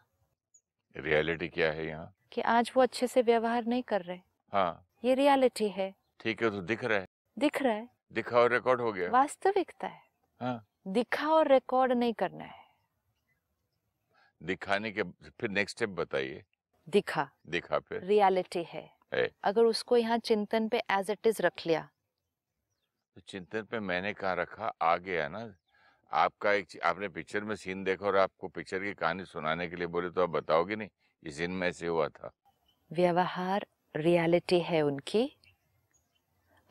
रियलिटी 0.97 1.47
क्या 1.47 1.71
है 1.71 1.87
यहाँ? 1.87 2.15
कि 2.31 2.41
आज 2.41 2.71
वो 2.75 2.83
अच्छे 2.83 3.07
से 3.07 3.21
व्यवहार 3.21 3.65
नहीं 3.65 3.83
कर 3.83 4.01
रहे। 4.01 4.19
हाँ। 4.53 4.85
ये 5.05 5.13
रियलिटी 5.13 5.69
है। 5.69 5.98
ठीक 6.19 6.43
है 6.43 6.49
तो 6.49 6.61
दिख 6.61 6.83
रहा 6.83 6.97
है। 6.99 7.07
दिख 7.37 7.61
रहा 7.61 7.73
है। 7.73 7.89
दिखा 8.13 8.39
और 8.39 8.53
रिकॉर्ड 8.53 8.81
हो 8.81 8.93
गया। 8.93 9.09
वास्तविकता 9.09 9.87
है। 9.87 10.01
हाँ। 10.41 10.65
दिखा 10.87 11.29
और 11.29 11.47
रिकॉर्ड 11.47 11.91
नहीं 11.91 12.13
करना 12.13 12.43
है। 12.43 12.69
दिखाने 14.43 14.91
के 14.91 15.03
फिर 15.03 15.49
नेक्स्ट 15.49 15.77
स्टेप 15.77 15.89
बताइए। 15.89 16.43
दिखा। 16.89 17.29
दिखा 17.47 17.79
फिर। 17.79 18.03
रियलिटी 18.03 18.63
है। 18.63 18.93
है 19.13 19.31
अगर 19.43 19.63
उसको 19.63 19.97
यहाँ 19.97 20.17
चिंतन 20.17 20.69
पे 20.69 20.81
एज 20.91 21.11
इट 21.11 21.27
इज़ 21.27 21.41
रख 21.41 21.53
लिया। 21.67 21.89
तो 23.15 23.21
चिंतन 23.21 23.63
पे 23.63 23.79
मैंने 23.79 24.13
कहा 24.13 24.33
रखा? 24.33 24.73
आ 24.81 24.97
गया 24.97 25.27
ना। 25.27 25.55
आपका 26.11 26.53
एक 26.53 26.67
आपने 26.83 27.09
पिक्चर 27.09 27.43
में 27.43 27.55
सीन 27.55 27.83
देखा 27.83 28.05
और 28.05 28.17
आपको 28.17 28.47
पिक्चर 28.47 28.79
की 28.79 28.93
कहानी 28.93 29.25
सुनाने 29.25 29.67
के 29.67 29.75
लिए 29.75 29.87
बोले 29.87 30.09
तो 30.09 30.23
आप 30.23 30.29
बताओगे 30.29 30.75
नहीं? 30.75 30.89
इस 31.23 31.37
सीन 31.37 31.51
में 31.51 31.67
ऐसे 31.67 31.87
हुआ 31.87 32.07
था। 32.07 32.31
व्यवहार 32.91 33.67
रियलिटी 33.95 34.59
है 34.59 34.81
उनकी। 34.81 35.38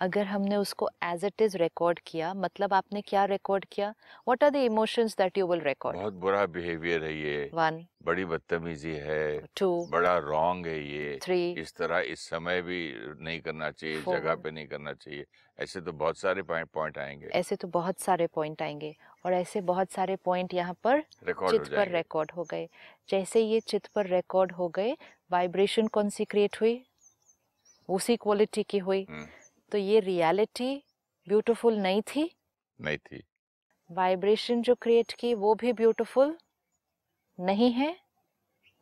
अगर 0.00 0.26
हमने 0.26 0.56
उसको 0.56 0.88
एज 1.02 1.24
इट 1.24 1.42
इज़ 1.42 1.56
रिकॉर्ड 1.56 1.98
किया 2.06 2.32
मतलब 2.34 2.74
आपने 2.74 3.00
क्या 3.00 3.24
रिकॉर्ड 3.24 3.64
किया? 3.72 3.88
What 4.28 4.44
are 4.44 4.50
the 4.50 4.56
emotions 4.56 5.16
that 5.16 5.38
you 5.38 5.46
will 5.46 5.60
record 5.60 5.96
बहुत 5.96 6.14
बुरा 6.14 6.44
बिहेवियर 6.46 7.04
है 7.04 7.14
ये। 7.14 7.50
वन 7.54 7.84
बड़ी 8.02 8.24
बदतमीजी 8.24 8.92
है। 8.96 9.38
टू 9.56 9.68
बड़ा 9.90 10.16
रॉन्ग 10.18 10.66
है 10.66 10.78
ये। 10.82 11.18
थ्री 11.22 11.50
इस 11.52 11.74
तरह 11.76 11.98
इस 12.12 12.20
समय 12.20 12.62
भी 12.62 12.80
नहीं 13.20 13.40
करना 13.40 13.70
चाहिए 13.70 14.00
जगह 14.00 14.34
पे 14.34 14.50
नहीं 14.50 14.66
करना 14.66 14.92
चाहिए। 14.92 15.24
ऐसे 15.58 15.80
तो 15.80 15.92
बहुत 15.92 16.18
सारे 16.18 16.42
पॉइंट 16.42 16.98
आएँगे। 16.98 17.26
ऐसे 17.34 17.56
तो 17.56 17.68
बहुत 17.68 18.00
सारे 18.00 18.26
पॉइंट 18.26 18.62
आएँगे 18.62 18.94
और 19.26 19.32
ऐसे 19.32 19.60
बहुत 19.70 19.90
सारे 19.90 20.16
पॉइंट 20.24 20.54
यहाँ 20.54 20.74
पर 20.84 21.00
चित 21.00 21.68
पर 21.68 21.88
रिकॉर्ड 21.88 22.30
हो 22.30 22.44
गए। 22.44 22.68
जैसे 23.08 23.40
ये 23.40 23.60
चित 23.60 23.86
पर 23.86 24.06
रिकॉर्ड 24.06 24.52
हो 24.52 24.68
गए 24.68 24.96
वाइब्रेशन 25.30 25.86
कौन 25.86 26.08
सी 26.08 26.24
क्रिएट 26.24 26.60
हुई? 26.60 26.82
उसी 27.88 28.16
क्वालिटी 28.16 28.62
की 28.62 28.78
हुई। 28.78 29.06
हम्म, 29.10 29.26
तो 29.72 29.78
ये 29.78 30.00
रियलिटी 30.00 30.82
ब्यूटीफुल 31.28 31.78
नहीं 31.78 32.02
थी। 32.02 32.30
नहीं 32.80 32.98
थी। 32.98 33.22
वाइब्रेशन 33.90 34.62
जो 34.62 34.75
क्रिएट 34.75 35.12
की 35.12 35.34
वो 35.34 35.54
भी 35.54 35.72
ब्यूटीफुल 35.72 36.37
नहीं 37.40 37.72
है। 37.72 37.96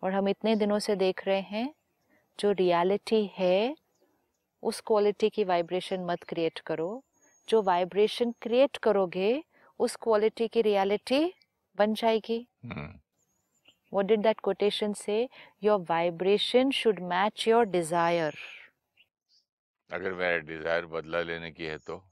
और 0.02 0.12
हम 0.12 0.28
इतने 0.28 0.57
दिनों 0.57 0.78
से 0.78 0.97
देख 0.97 1.26
रहे 1.26 1.40
हैं 1.40 1.75
जो 2.38 2.52
रियलिटी 2.52 3.31
है 3.38 3.76
उस 4.62 4.81
क्वालिटी 4.81 5.31
की 5.31 5.45
वाइब्रेशन 5.45 6.00
मत 6.00 6.23
क्रिएट 6.23 6.59
करो। 6.59 7.02
जो 7.49 7.62
वाइब्रेशन 7.62 8.35
क्रिएट 8.43 8.76
करोगे 8.76 9.45
उस 9.78 9.97
क्वालिटी 9.97 10.49
की 10.49 10.62
रियलिटी 10.62 11.35
बन 11.78 11.95
जाएगी। 11.95 12.47
हम्म, 12.64 13.00
what 13.93 14.19
दैट 14.19 14.40
कोटेशन 14.40 14.93
से 14.93 15.28
your 15.62 15.81
vibration 15.81 16.71
should 16.71 17.00
match 17.00 17.49
your 17.49 17.66
your 17.66 17.75
desire 17.75 18.35
अगर 19.90 20.12
मेरा 20.12 20.38
डिज़ायर 20.38 20.87
बदला 20.87 21.21
लेने 21.23 21.50
की 21.50 21.64
है 21.64 21.76
तो? 21.78 22.02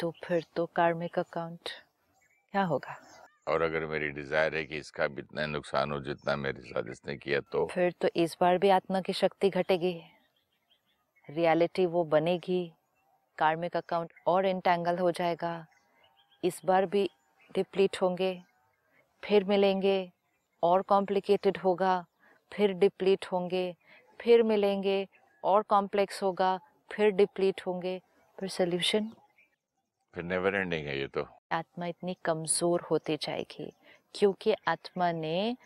तो 0.00 0.10
फिर 0.24 0.44
तो 0.56 0.64
कार्मिक 0.66 1.18
अकाउंट 1.18 1.68
क्या 2.54 2.62
होगा? 2.64 2.96
और 3.48 3.62
अगर 3.62 3.84
मेरी 3.86 4.08
डिज़ायर 4.10 4.54
है 4.54 4.64
कि 4.64 4.78
इसका 4.78 5.06
भी 5.06 5.22
इतना 5.22 5.44
नुकसान 5.46 5.92
हो 5.92 5.98
जितना 6.00 6.36
मेरे 6.36 6.60
साथ 6.62 6.90
इसने 6.90 7.16
किया 7.16 7.40
तो? 7.42 7.66
फिर 7.66 7.92
तो 8.00 8.08
इस 8.16 8.36
बार 8.40 8.58
भी 8.58 8.68
आत्मा 8.70 9.00
की 9.00 9.12
शक्ति 9.12 9.50
घटेगी। 9.50 9.92
रियलिटी 11.28 11.86
वो 11.86 12.04
बनेगी 12.06 12.72
कार्मिक 13.38 13.76
अकाउंट 13.76 14.12
और 14.26 14.46
इंटेंगल 14.46 14.98
हो 14.98 15.10
जाएगा। 15.10 15.52
इस 16.42 16.60
बार 16.64 16.86
भी 16.86 17.08
डिप्लीट 17.50 17.96
होंगे 18.02 18.32
फिर 19.22 19.44
मिलेंगे 19.44 20.10
और 20.62 20.82
कॉम्प्लिकेटेड 20.88 21.58
होगा 21.58 21.94
फिर 22.52 22.72
डिप्लीट 22.74 23.26
होंगे 23.32 23.64
फिर 24.20 24.42
मिलेंगे 24.42 25.06
और 25.44 25.62
कॉम्प्लेक्स 25.68 26.22
होगा 26.22 26.58
फिर 26.90 27.10
डिप्लीट 27.12 27.60
होंगे 27.66 27.98
फिर 28.38 28.48
सोल्यूशन 28.50 29.10
फिर 30.14 30.24
नेवर 30.24 30.54
एंडिंग 30.54 30.86
है 30.86 30.98
ये 30.98 31.06
तो। 31.06 31.26
आत्मा 31.52 31.86
इतनी 31.86 32.16
कमज़ोर 32.24 32.86
होती 32.90 33.16
जाएगी 33.16 33.72
क्योंकि 34.14 34.54
आत्मा 34.68 35.10
ने 35.12 35.56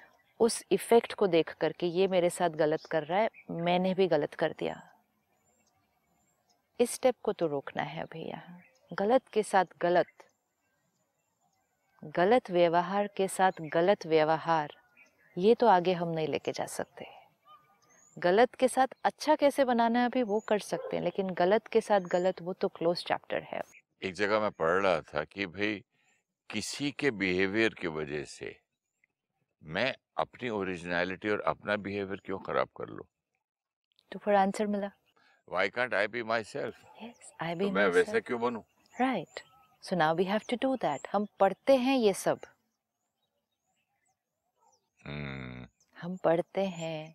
उस 0.40 0.62
इफ़ेक्ट 0.72 1.12
को 1.14 1.26
देख 1.26 1.54
करके 1.60 1.86
ये 1.88 2.06
मेरे 2.08 2.30
साथ 2.30 2.50
गलत 2.58 2.84
कर 2.90 3.04
रहा 3.04 3.18
है 3.18 3.28
मैंने 3.50 3.94
भी 3.94 4.06
गलत 4.08 4.34
कर 4.34 4.54
दिया। 4.58 4.80
इस 6.80 6.90
स्टेप 6.90 7.14
को 7.22 7.32
तो 7.32 7.46
रोकना 7.46 7.82
है 7.82 8.02
अभी 8.02 8.22
यहाँ। 8.22 8.60
गलत 8.90 9.28
के 9.32 9.42
साथ 9.42 9.64
गलत 9.82 10.06
गलत 12.16 12.50
व्यवहार 12.50 13.08
के 13.16 13.28
साथ 13.28 13.60
गलत 13.72 14.06
व्यवहार 14.06 14.72
ये 15.36 15.54
तो 15.54 15.66
आगे 15.66 15.92
हम 15.92 16.08
नहीं 16.08 16.28
लेके 16.28 16.52
जा 16.52 16.66
सकते। 16.68 17.06
गलत 18.16 18.54
के 18.54 18.68
साथ 18.68 18.94
अच्छा 19.04 19.34
कैसे 19.34 19.64
बनाना 19.64 19.98
है 19.98 20.06
अभी 20.06 20.22
वो 20.22 20.40
कर 20.40 20.58
सकते 20.58 20.96
हैं 20.96 21.02
लेकिन 21.04 21.30
गलत 21.34 21.66
के 21.66 21.80
साथ 21.80 22.00
गलत 22.00 22.42
वो 22.42 22.52
तो 22.52 22.68
क्लोज 22.68 23.04
चैप्टर 23.04 23.42
है। 23.42 23.60
एक 24.02 24.14
जगह 24.14 24.40
मैं 24.40 24.50
पढ़ 24.50 24.82
रहा 24.82 25.00
था 25.00 25.24
कि 25.24 25.46
भाई 25.46 25.82
किसी 26.50 26.90
के 26.90 27.10
बिहेवियर 27.10 27.74
की 27.74 27.88
वजह 27.88 28.24
से 28.24 28.56
मैं 29.62 29.94
अपनी 30.18 30.48
ओरिजिनलिटी 30.48 31.28
और 31.28 31.40
अपना 31.46 31.76
बिहेवियर 31.76 32.20
क्यों 32.24 32.38
खराब 32.38 32.68
कर 32.76 32.88
लूँ? 32.88 33.06
तो 34.12 34.18
फिर 34.18 34.34
आंसर 34.34 34.66
मिला। 34.66 34.90
Why 35.48 35.68
can't 35.68 35.94
I 35.94 36.06
be 36.06 36.22
myself 36.44 36.76
yes 37.02 37.32
I 37.42 37.54
तो 37.54 37.70
मैं 37.70 37.86
वैसा 37.88 38.20
क्यों 38.20 38.40
बनूं? 38.40 38.62
Right 38.94 39.40
so 39.82 39.96
now 39.96 40.14
we 40.14 40.24
have 40.24 40.40
to 40.50 40.56
do 40.62 40.74
that 40.76 41.08
हम 41.12 41.26
पढ़ते 41.40 41.76
हैं 41.76 41.96
ये 41.96 42.12
सब। 42.14 42.40
हम्म, 45.00 45.66
हम 45.96 46.16
पढ़ते 46.16 46.64
हैं। 46.66 47.14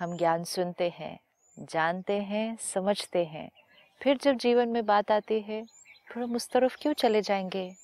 हम 0.00 0.16
ज्ञान 0.16 0.44
सुनते 0.44 0.88
हैं 0.88 1.20
जानते 1.58 2.20
हैं 2.20 2.56
समझते 2.56 3.24
हैं। 3.24 3.50
फिर 4.02 4.16
जब 4.16 4.36
जीवन 4.36 4.68
में 4.68 4.86
बात 4.86 5.10
आती 5.10 5.40
है 5.40 5.66
फिर 6.08 6.22
हम 6.22 6.36
उस 6.36 6.50
तरफ़ 6.50 6.76
क्यों 6.82 6.92
चले 6.92 7.22
जाएँगे? 7.22 7.76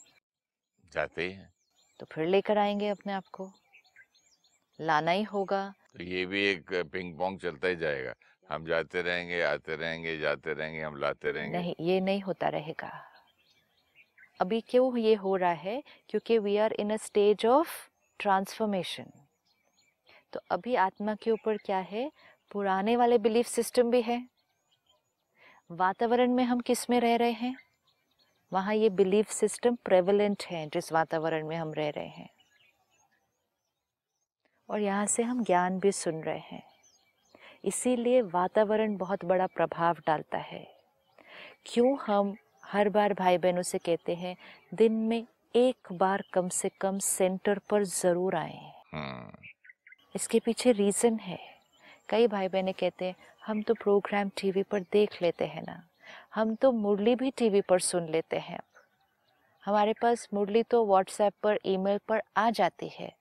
जाते 0.92 1.31
हैं। 1.31 1.52
तो 2.00 2.07
फिर 2.12 2.26
लेकर 2.26 2.59
आएँगे 2.59 2.88
अपने 2.88 3.12
आप 3.12 3.25
को। 3.33 3.52
लाना 4.81 5.11
ही 5.11 5.23
होगा। 5.23 5.75
तो 5.99 6.04
ये 6.04 6.26
भी 6.26 6.47
एक 6.47 6.75
पिंग 6.92 7.19
पोंग 7.19 7.38
चलता 7.38 7.69
ही 7.69 7.76
जाएगा। 7.76 8.14
हम 8.50 8.64
जाते 8.64 9.02
रहेंगे 9.02 9.42
आते 9.42 9.76
रहेंगे 9.76 10.19
जाते 10.19 10.52
रहेंगे 10.52 10.81
हम 10.81 10.97
लाते 10.97 11.33
रहेंगे। 11.33 11.59
नहीं 11.59 11.75
ये 11.81 12.00
नहीं 12.00 12.21
होता 12.21 12.49
रहेगा। 12.49 13.09
अभी 14.40 14.61
क्यों 14.61 14.99
ये 14.99 15.14
हो 15.14 15.37
रहा 15.37 15.52
है? 15.52 15.83
क्योंकि 16.09 16.38
we 16.38 16.57
are 16.57 16.73
in 16.73 16.90
a 16.90 16.97
stage 16.97 17.47
of 17.47 17.69
transformation 18.19 19.12
तो 20.33 20.41
अभी 20.51 20.75
आत्मा 20.75 21.15
के 21.15 21.31
ऊपर 21.31 21.57
क्या 21.57 21.79
है? 21.79 22.11
पुराने 22.51 22.97
वाले 22.97 23.19
बिलीफ 23.19 23.47
सिस्टम 23.47 23.91
भी 23.91 24.03
है। 24.03 24.29
वातावरण 25.71 26.31
में 26.31 26.45
हम 26.45 26.61
किसमें 26.61 27.01
रह 27.01 27.17
रहे 27.17 27.33
हैं? 27.33 27.57
वहाँ 28.53 28.75
ये 28.75 28.91
बिलीफ 28.91 29.31
सिस्टम 29.31 29.77
प्रेवलेंट 29.85 30.43
है 30.43 30.67
जिस 30.67 30.93
वातावरण 30.93 31.47
में 31.49 31.57
हम 31.57 31.73
रह 31.73 31.89
रहे 31.89 32.09
हैं। 32.09 32.29
और 34.69 34.81
यहाँ 34.81 35.07
से 35.07 35.23
हम 35.23 35.45
ज्ञान 35.45 35.79
भी 35.81 35.93
सुन 35.93 36.23
रहे 36.23 36.39
हैं। 36.39 36.62
इसीलिए 37.65 38.23
वातावरण 38.23 38.97
बहुत 38.97 39.25
बड़ा 39.25 39.47
प्रभाव 39.47 39.97
डालता 40.07 40.39
है। 40.39 40.67
क्यों 41.67 41.97
हम 41.99 42.35
हर 42.65 42.89
बार 42.89 43.15
भाई 43.15 43.39
बहनों 43.39 43.62
से 43.62 43.79
कहते 43.79 44.15
हैं 44.15 44.37
दिन 44.75 44.93
में 44.93 45.27
एक 45.55 45.93
बार 45.93 46.25
कम 46.33 46.49
से 46.49 46.69
कम 46.81 46.99
सेंटर 46.99 47.59
पर 47.71 47.85
ज़रूर 47.85 48.37
आए। 48.37 48.73
हम्म, 48.95 49.33
इसके 50.16 50.40
पीछे 50.40 50.73
रीज़न 50.73 51.19
है। 51.19 51.38
कई 52.09 52.26
भाई 52.26 52.49
बहनें 52.49 52.75
कहते 52.75 53.04
हैं 53.04 53.14
हम 53.47 53.62
तो 53.62 53.75
प्रोग्राम 53.75 54.28
टीवी 54.28 54.62
पर 54.62 54.81
देख 54.81 55.23
लेते 55.23 55.47
हैं 55.47 55.62
ना। 55.62 55.88
हम 56.35 56.54
तो 56.54 56.73
मुरली 56.73 57.14
भी 57.14 57.31
टीवी 57.31 57.61
पर 57.61 57.81
सुन 57.81 58.09
लेते 58.09 58.38
हैं। 58.38 58.61
हमारे 59.64 59.92
पास 59.92 60.28
मुरली 60.35 60.62
तो 60.62 60.87
व्हाट्सएप 60.87 61.33
पर 61.42 61.59
ईमेल 61.66 61.99
पर 62.09 62.23
आ 62.37 62.50
जाती 62.50 62.88
है। 62.88 63.12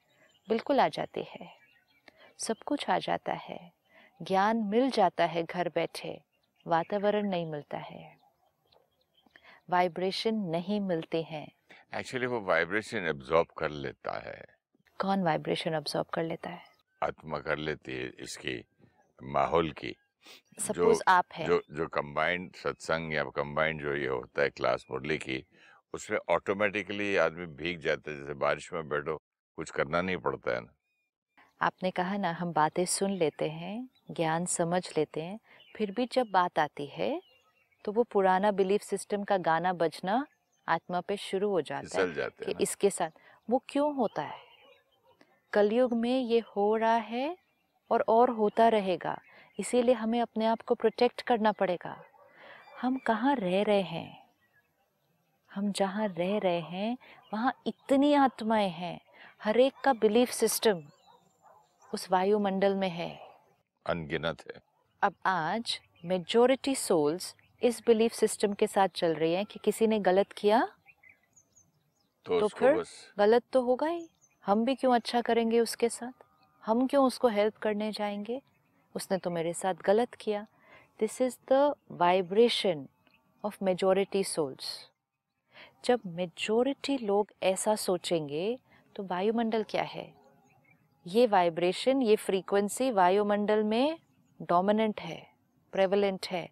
बिल्कुल 0.50 0.79
आ 0.79 0.88
जाती 0.88 1.24
है। 1.24 1.53
सब 2.38 2.57
कुछ 2.65 2.89
आ 2.89 3.00
जाता 3.00 3.33
है। 3.33 3.71
ज्ञान 4.21 4.57
मिल 4.57 4.89
जाता 4.91 5.25
है 5.25 5.43
घर 5.43 5.69
बैठे। 5.69 6.21
वातावरण 6.67 7.29
नहीं 7.29 7.45
मिलता 7.45 7.77
है। 7.77 8.17
वाइब्रेशन 9.69 10.36
नहीं 10.36 10.81
मिलते 10.81 11.21
हैं। 11.21 11.51
एक्चुअली 11.95 12.25
वो 12.25 12.41
वाइब्रेशन 12.41 12.98
एब्जॉर्ब 12.98 13.48
कर 13.57 13.69
लेता 13.69 14.19
है। 14.19 14.45
कौन 15.00 15.24
वाइब्रेशन 15.24 15.74
अब्सॉर्ब 15.74 16.07
कर 16.07 16.24
लेता 16.24 16.50
है? 16.50 16.71
आत्मा 17.03 17.39
कर 17.39 17.58
लेती 17.58 17.93
है 17.93 18.12
इसकी 18.20 18.63
माहौल 19.20 19.72
की। 19.72 19.96
सपोज़ 20.60 21.01
आप 21.08 21.25
हैं। 21.34 21.48
जो 21.48 21.62
जो 21.72 21.88
कंबाइंड 21.88 22.55
सत्संग 22.55 23.13
या 23.13 23.24
कंबाइंड 23.36 23.81
जो 23.81 23.96
ये 23.96 24.08
होता 24.08 24.41
है 24.41 24.50
क्लास 24.50 24.86
मुरली 24.91 25.17
की 25.17 25.43
उसमें 25.93 26.17
ऑटोमेटिकली 26.29 27.15
आदमी 27.15 27.46
भीग 27.55 27.79
जाता 27.79 28.12
है 28.12 28.17
जैसे 28.17 28.34
बारिश 28.34 28.74
में 28.74 28.88
बैठो 28.89 29.17
कुछ 29.58 29.70
करना 29.72 30.01
नहीं 30.01 30.17
पड़ता 30.17 30.55
है 30.55 30.62
ना। 30.62 30.74
आपने 31.62 31.91
कहा 31.91 32.17
ना 32.17 32.31
हम 32.31 32.51
बातें 32.53 32.86
सुन 32.86 33.12
लेते 33.12 33.50
हैं 33.50 33.89
ज्ञान 34.12 34.46
समझ 34.46 34.84
लेते 34.98 35.22
हैं 35.22 35.39
फिर 35.75 35.91
भी 35.91 36.05
जब 36.05 36.27
बात 36.31 36.60
आती 36.60 36.86
है 36.86 37.22
तो 37.86 37.91
वो 37.91 38.03
पुराना 38.03 38.51
बिलीफ 38.51 38.81
सिस्टम 38.81 39.24
का 39.24 39.38
गाना 39.38 39.74
बजना 39.74 40.25
आत्मा 40.67 41.01
पे 41.01 41.17
शुरू 41.17 41.50
हो 41.50 41.62
जाता 41.62 42.00
है 42.00 42.08
कि 42.43 42.55
इसके 42.62 42.89
साथ 42.89 43.12
वो 43.50 43.63
क्यों 43.70 43.96
होता 43.96 44.22
है? 44.22 44.50
कलयुग 45.53 45.93
में 45.93 46.20
ये 46.20 46.39
हो 46.39 46.75
रहा 46.75 46.96
है 46.96 47.38
और 47.91 48.03
और 48.08 48.29
होता 48.29 48.67
रहेगा। 48.67 49.22
इसीलिए 49.60 49.96
हमें 49.96 50.22
अपने 50.22 50.46
आप 50.46 50.62
को 50.62 50.75
प्रोटेक्ट 50.75 51.22
करना 51.22 51.51
पड़ेगा। 51.51 52.03
हम 52.81 52.98
कहाँ 52.98 53.36
रह 53.36 53.63
रहे 53.63 53.81
हैं? 53.81 54.27
हम 55.53 55.72
जहाँ 55.72 56.08
रह 56.08 56.38
रहे 56.38 56.60
हैं 56.60 56.98
वहाँ 57.34 57.62
इतनी 57.67 58.13
आत्माएँ 58.13 58.70
हैं। 58.70 59.01
हर 59.43 59.60
एक 59.60 59.74
का 59.84 59.93
बिलीफ 59.93 60.29
सिस्टम 60.29 60.84
उस 61.93 62.12
वायुमंडल 62.12 62.75
में 62.75 62.89
है। 62.89 63.20
अनगिनत 63.86 64.43
है। 64.48 64.62
अब 65.01 65.13
आज 65.25 65.79
मेजोरिटी 66.05 66.75
सोल्स 66.75 67.36
इस 67.63 67.81
बिलीफ 67.88 68.13
सिस्टम 68.13 68.53
के 68.53 68.67
साथ 68.67 68.88
चल 68.88 69.13
रही 69.13 69.34
हैं 69.34 69.46
कि 69.46 69.60
किसी 69.63 69.88
ने 69.88 70.00
गलत 70.00 70.31
किया 70.31 70.67
तो, 72.25 72.39
तो 72.39 72.48
फिर? 72.48 72.84
गलत 73.17 73.43
तो 73.51 73.62
होगा 73.62 73.88
ही। 73.88 74.10
हम 74.45 74.65
भी 74.65 74.75
क्यों 74.75 74.93
अच्छा 74.95 75.21
करेंगे 75.21 75.60
उसके 75.60 75.89
साथ? 75.89 76.12
हम 76.63 76.88
क्यों 76.88 77.05
उसको 77.05 77.27
हेल्प 77.27 77.57
करने 77.57 77.91
जाएँगे? 77.91 78.41
उसने 78.95 79.17
तो 79.17 79.29
मेरे 79.29 79.53
साथ 79.53 79.74
गलत 79.86 80.13
किया। 80.13 80.45
This 81.00 81.21
is 81.21 81.38
the 81.51 81.75
vibration 81.91 82.88
of 83.43 83.63
majority 83.63 84.24
souls 84.24 84.89
जब 85.86 86.00
मेजॉरिटी 86.05 86.98
लोग 86.98 87.31
ऐसा 87.43 87.75
सोचेंगे 87.75 88.60
तो 88.95 89.03
वायुमंडल 89.03 89.63
क्या 89.63 89.83
है? 89.83 90.13
ये 91.07 91.27
वाइब्रेशन 91.27 92.01
ये 92.01 92.15
फ्रीक्वेंसी 92.15 92.91
वायुमंडल 92.91 93.63
में 93.63 93.98
डोमिनेंट 94.41 95.01
है 95.01 95.27
प्रेवलेंट 95.74 96.27
है। 96.31 96.50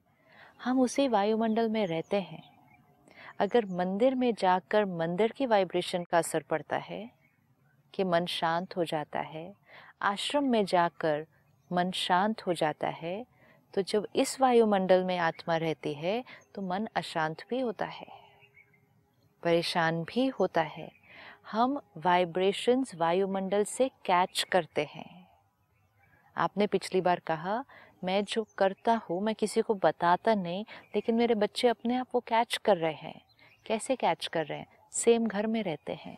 हम 0.64 0.80
उसी 0.82 1.08
वायुमंडल 1.08 1.70
में 1.70 1.88
रहते 1.88 2.22
हैं। 2.22 2.44
अगर 3.40 3.66
मंदिर 3.66 4.16
में 4.16 4.34
जाकर 4.34 4.86
मंदिर 4.86 5.32
की 5.32 5.46
वाइब्रेशन 5.46 6.04
का 6.04 6.18
असर 6.18 6.44
पड़ता 6.44 6.78
है 6.78 7.19
कि 7.94 8.04
मन 8.04 8.26
शांत 8.26 8.76
हो 8.78 8.86
जाता 8.86 9.20
है 9.20 9.54
आश्रम 10.02 10.44
में 10.44 10.66
जाकर 10.66 11.26
मन 11.72 11.92
शांत 11.92 12.46
हो 12.48 12.54
जाता 12.54 12.88
है 12.88 13.26
तो 13.74 13.82
जब 13.82 14.08
इस 14.16 14.40
वायुमंडल 14.42 15.04
में 15.04 15.18
आत्मा 15.18 15.58
रहती 15.58 15.94
है 15.94 16.24
तो 16.56 16.62
मन 16.62 16.88
अशांत 16.96 17.44
भी 17.50 17.60
होता 17.60 17.86
है 17.86 18.08
परेशान 19.44 20.04
भी 20.04 20.28
होता 20.28 20.62
है। 20.62 20.92
हम 21.52 21.80
वाइब्रेशंस 21.98 22.96
वायुमंडल 22.96 23.64
से 23.64 23.88
कैच 24.06 24.44
करते 24.44 24.84
हैं। 24.86 25.28
आपने 26.36 26.68
पिछली 26.68 27.02
बार 27.02 27.20
कहा 27.20 27.64
मैं 28.04 28.24
जो 28.26 28.46
करता 28.58 29.02
हूँ 29.10 29.22
मैं 29.22 29.36
किसी 29.36 29.62
को 29.62 29.74
बताता 29.74 30.36
नहीं 30.36 30.64
लेकिन 30.96 31.16
मेरे 31.16 31.36
बच्चे 31.36 31.68
अपने 31.68 31.96
आप 31.96 32.08
वो 32.16 32.20
कैच 32.28 32.58
कर 32.58 32.78
रहे 32.78 32.94
हैं। 32.94 33.22
कैसे 33.66 33.96
कैच 33.96 34.28
कर 34.28 34.46
रहे 34.46 34.58
हैं? 34.58 34.68
सेम 34.94 35.28
घर 35.28 35.48
में 35.48 35.62
रहते 35.64 35.94
हैं। 35.94 36.18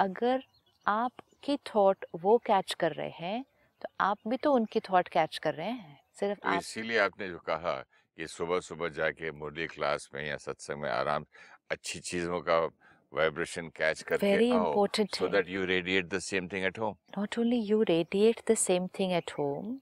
अगर 0.00 0.44
आपके 0.86 1.56
थॉट 1.66 2.04
वो 2.16 2.36
कैच 2.46 2.74
कर 2.74 2.92
रहे 2.92 3.10
हैं 3.10 3.44
तो 3.82 3.88
आप 4.00 4.18
भी 4.28 4.36
तो 4.36 4.52
उनकी 4.52 4.80
थॉट 4.80 5.08
कैच 5.08 5.38
कर 5.38 5.54
रहे 5.54 5.70
हैं 5.70 5.98
सिर्फ़ 6.20 6.40
तो 6.40 6.48
आप... 6.48 6.58
इसीलिए 6.58 6.98
आपने 6.98 7.28
जो 7.28 7.38
कहा 7.46 7.76
कि 8.18 8.26
सुबह 8.26 8.60
सुबह 8.60 8.88
जाके 8.90 9.30
मुरली 9.32 9.66
क्लास 9.66 10.08
में 10.14 10.26
या 10.26 10.36
सत्संग 10.38 10.80
में 10.80 10.90
आराम 10.90 11.24
अच्छी 11.70 12.00
चीज़ों 12.00 12.40
का 12.40 12.58
वाइब्रेशन 13.12 13.68
कैच 13.76 14.02
करके 14.02 14.26
very 14.26 14.48
important 14.50 15.14
so 15.14 15.28
that 15.28 15.48
you 15.48 15.64
radiate 15.64 16.08
the 16.08 16.18
same 16.20 16.48
thing 16.48 16.64
at 16.64 16.78
home 16.78 16.96
not 17.18 17.38
only 17.38 17.60
you 17.62 17.82
radiate 17.90 18.40
the 18.50 18.54
same 18.58 18.86
thing 18.98 19.12
at 19.12 19.32
home 19.38 19.78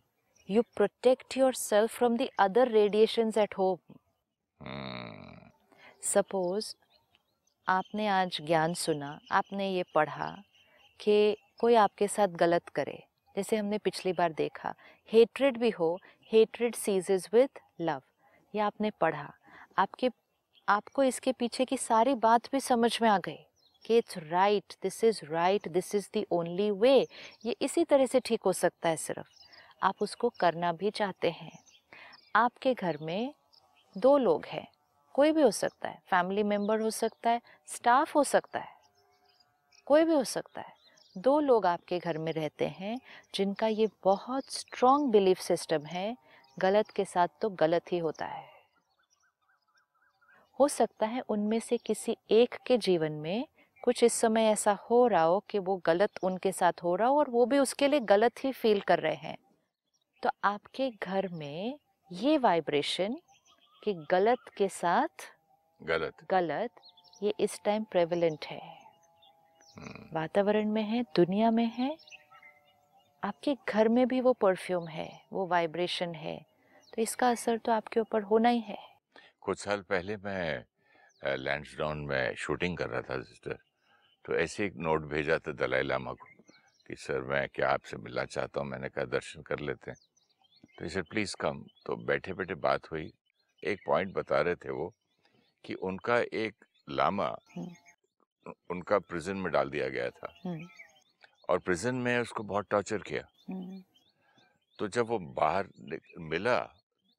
you 0.49 0.63
protect 0.77 1.37
yourself 1.55 1.97
from 1.97 2.17
their 2.51 2.69
radiation 2.71 3.33
at 3.39 3.59
home 3.59 3.79
suppose 6.05 6.75
आपने 7.67 8.07
आज 8.11 8.41
ज्ञान 8.47 8.75
सुना 8.77 9.19
आपने 9.33 9.69
ये 9.71 9.85
पढ़ा 9.95 10.31
कि 11.03 11.37
कोई 11.61 11.75
आपके 11.75 12.09
साथ 12.09 12.29
गलत 12.29 12.69
करे। 12.69 13.03
जैसे 13.37 13.57
हमने 13.57 13.79
पिछली 13.79 14.13
बार 14.13 14.33
देखा 14.33 14.75
हेट्रेड 15.13 15.59
भी 15.59 15.71
हो 15.71 15.99
हेट्रेड 16.33 16.75
सीजेज 16.75 17.29
विद 17.33 17.49
लव 17.81 18.03
ये 18.55 18.61
आपने 18.61 18.91
पढ़ा। 18.91 19.33
आपके, 19.79 20.11
आपको 20.69 21.03
इसके 21.03 21.33
पीछे 21.33 21.65
की 21.65 21.77
सारी 21.77 22.15
बात 22.15 22.53
भी 22.53 22.61
समझ 22.61 23.03
में 23.03 23.09
आ 23.09 23.19
गई 23.19 23.39
कि 23.85 23.99
it's 23.99 24.19
right 24.19 24.75
this 24.83 25.05
is 25.05 25.21
right 25.25 25.69
this 25.69 25.95
is 25.95 26.09
the 26.17 26.25
only 26.31 26.71
way 26.71 27.07
ये 27.45 27.57
इसी 27.63 27.85
तरह 27.85 28.07
से 28.07 28.21
ठीक 28.21 28.41
हो 28.47 28.53
सकता 28.53 28.89
है 28.89 28.97
सिर्फ़। 28.97 29.29
आप 29.83 29.95
उसको 30.01 30.29
करना 30.29 30.73
भी 30.73 30.91
चाहते 30.91 31.31
हैं। 31.31 31.59
आपके 32.37 32.75
घर 32.75 32.99
में 33.03 33.35
दो 33.99 34.19
लोग 34.19 34.45
हैं। 34.47 34.69
कोई 35.15 35.33
भी 35.33 35.43
हो 35.43 35.51
सकता 35.51 35.89
है। 35.89 36.03
फैमिली 36.11 36.43
मेंबर 36.43 36.81
हो 36.81 36.91
सकता 36.91 37.31
है 37.31 37.41
स्टाफ 37.67 38.17
हो 38.17 38.25
सकता 38.25 38.59
है। 38.59 38.69
कोई 39.87 40.05
भी 40.05 40.15
हो 40.15 40.25
सकता 40.25 40.61
है। 40.61 40.82
दो 41.19 41.41
लोग 41.41 41.67
आपके 41.67 41.99
घर 41.99 42.19
में 42.19 42.33
रहते 42.33 42.67
हैं 42.67 43.01
जिनका 43.35 43.67
ये 43.67 43.89
बहुत 44.05 44.45
स्ट्रॉन्ग 44.51 45.11
बिलीफ 45.11 45.39
सिस्टम 45.39 45.87
है 45.87 46.17
गलत 46.59 46.91
के 46.91 47.05
साथ 47.05 47.29
तो 47.41 47.51
गलत 47.51 47.93
ही 47.93 47.99
होता 47.99 48.27
है। 48.27 48.51
हो 50.61 50.69
सकता 50.69 51.07
है 51.07 51.21
उनमें 51.21 51.61
से 51.61 51.77
किसी 51.77 52.17
एक 52.31 52.55
के 52.67 52.79
जीवन 52.79 53.13
में 53.13 53.47
कुछ 53.83 54.05
इस 54.05 54.13
समय 54.13 54.43
ऐसा 54.43 54.79
हो 54.91 55.07
रहा 55.07 55.23
हो 55.23 55.45
कि 55.51 55.59
वो 55.59 55.81
गलत 55.87 56.11
उनके 56.23 56.53
साथ 56.53 56.73
हो 56.83 56.97
रहा 56.97 57.09
हो 57.09 57.19
और 57.19 57.31
वो 57.31 57.47
भी 57.47 57.59
उसके 57.59 57.89
लिए 57.89 58.01
गलत 58.01 58.45
ही 58.45 58.53
फील 58.53 58.81
कर 58.81 58.99
रहे 58.99 59.15
हैं। 59.15 59.37
तो 60.23 60.31
आपके 60.45 60.91
घर 60.91 61.29
में 61.29 61.79
ये 62.13 62.39
वाइब्रेशन 62.39 63.17
कि 63.83 63.95
गलत 64.11 64.39
के 64.57 64.69
साथ 64.69 65.31
गलत। 65.83 66.15
गलत 66.31 66.71
ये 67.23 67.35
इस 67.41 67.61
टाइम 67.65 67.85
प्रेवलेंट 67.85 68.45
है। 68.45 68.82
वातावरण 69.77 70.69
में 70.69 70.83
है 70.83 71.03
दुनिया 71.17 71.51
में 71.51 71.67
है 71.75 71.97
आपके 73.23 73.57
घर 73.69 73.89
में 73.89 74.07
भी 74.09 74.21
वो 74.21 74.33
परफ्यूम 74.33 74.89
है 74.89 75.11
वो 75.33 75.47
वाइब्रेशन 75.47 76.15
है 76.15 76.37
तो 76.95 77.03
इसका 77.03 77.31
असर 77.31 77.59
तो 77.59 77.73
आपके 77.73 78.01
ऊपर 78.01 78.23
होना 78.23 78.49
ही 78.49 78.61
है। 78.61 78.79
कुछ 79.41 79.59
साल 79.59 79.81
पहले 79.83 80.17
मैं 80.17 81.37
लैंड्सडाउन 81.37 81.99
में 82.07 82.35
शूटिंग 82.35 82.77
कर 82.79 82.89
रहा 82.89 83.01
था 83.01 83.21
सिस्टर 83.23 83.59
तो 84.25 84.35
ऐसे 84.35 84.65
एक 84.67 84.77
नोट 84.77 85.03
भेजा 85.11 85.39
था 85.39 85.53
दलाई 85.53 85.83
लामा 85.83 86.13
को 86.13 86.27
कि 86.89 86.95
सर 86.97 87.21
मैं 87.29 87.49
क्या 87.55 87.69
आपसे 87.71 87.97
मिलना 87.97 88.25
चाहता 88.25 88.61
हूँ? 88.61 88.69
मैंने 88.69 88.89
कहा 88.89 89.05
दर्शन 89.05 89.43
कर 89.43 89.61
लेते 89.61 89.91
हैं। 89.91 89.99
तो 90.79 90.89
सर 90.89 91.03
प्लीज़ 91.11 91.35
कम 91.41 91.65
तो 91.87 91.97
बैठे 92.07 92.33
बैठे 92.33 92.55
बात 92.61 92.91
हुई 92.93 93.13
एक 93.63 93.81
पॉइंट 93.87 94.13
बता 94.15 94.41
रहे 94.41 94.55
थे 94.55 94.71
वो 94.71 94.93
कि 95.65 95.75
उनका 95.83 96.19
एक 96.35 96.65
लामा 96.89 97.27
हम्म। 97.57 97.75
उनका 98.47 98.99
प्रिजन 98.99 99.37
में 99.37 99.51
डाल 99.53 99.71
दिया 99.71 99.89
गया 99.89 100.11
था। 100.11 100.33
हम्म, 100.45 100.69
और 101.49 101.59
प्रिजन 101.59 101.95
में 101.95 102.19
उसको 102.19 102.43
बहुत 102.43 102.67
टॉर्चर 102.71 103.03
किया। 103.03 103.27
हम्म, 103.51 103.83
तो 104.79 104.89
जब 104.89 105.07
वो 105.07 105.19
बाहर 105.19 105.69
मिला 106.19 106.59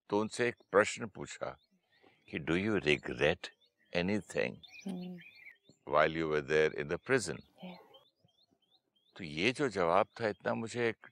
तो 0.09 0.19
उनसे 0.19 0.47
एक 0.47 0.55
प्रश्न 0.71 1.07
पूछा 1.07 1.57
कि 2.29 2.39
do 2.39 2.55
you 2.55 2.77
regret 2.77 3.47
anything 3.93 4.57
hmm, 4.87 5.17
while 5.87 6.13
you 6.15 6.27
were 6.27 6.41
there 6.49 6.71
in 6.81 6.87
the 6.89 6.97
prison. 7.07 7.39
Yeah. 7.63 7.77
तो 9.15 9.23
ये 9.23 9.51
जो 9.51 9.67
जवाब 9.69 10.07
था 10.19 10.27
इतना 10.27 10.53
मुझे 10.53 10.87
एक 10.89 11.07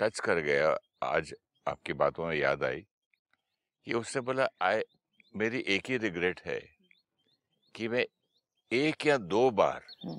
टच 0.00 0.20
कर 0.20 0.38
गया। 0.40 0.76
आज 1.02 1.34
आपकी 1.66 1.92
बातों 1.92 2.26
में 2.26 2.36
याद 2.36 2.64
आई 2.64 2.80
कि 3.86 3.92
उसने 3.94 4.22
बोला 4.22 4.48
आई 4.62 4.80
मेरी 5.36 5.60
एक 5.68 5.90
ही 5.90 5.96
रिग्रेट 5.96 6.40
है 6.40 6.58
कि 7.74 7.88
मैं 7.88 8.04
एक 8.74 9.06
या 9.06 9.18
दो 9.18 9.50
बार 9.50 9.82
हम्म। 10.04 10.18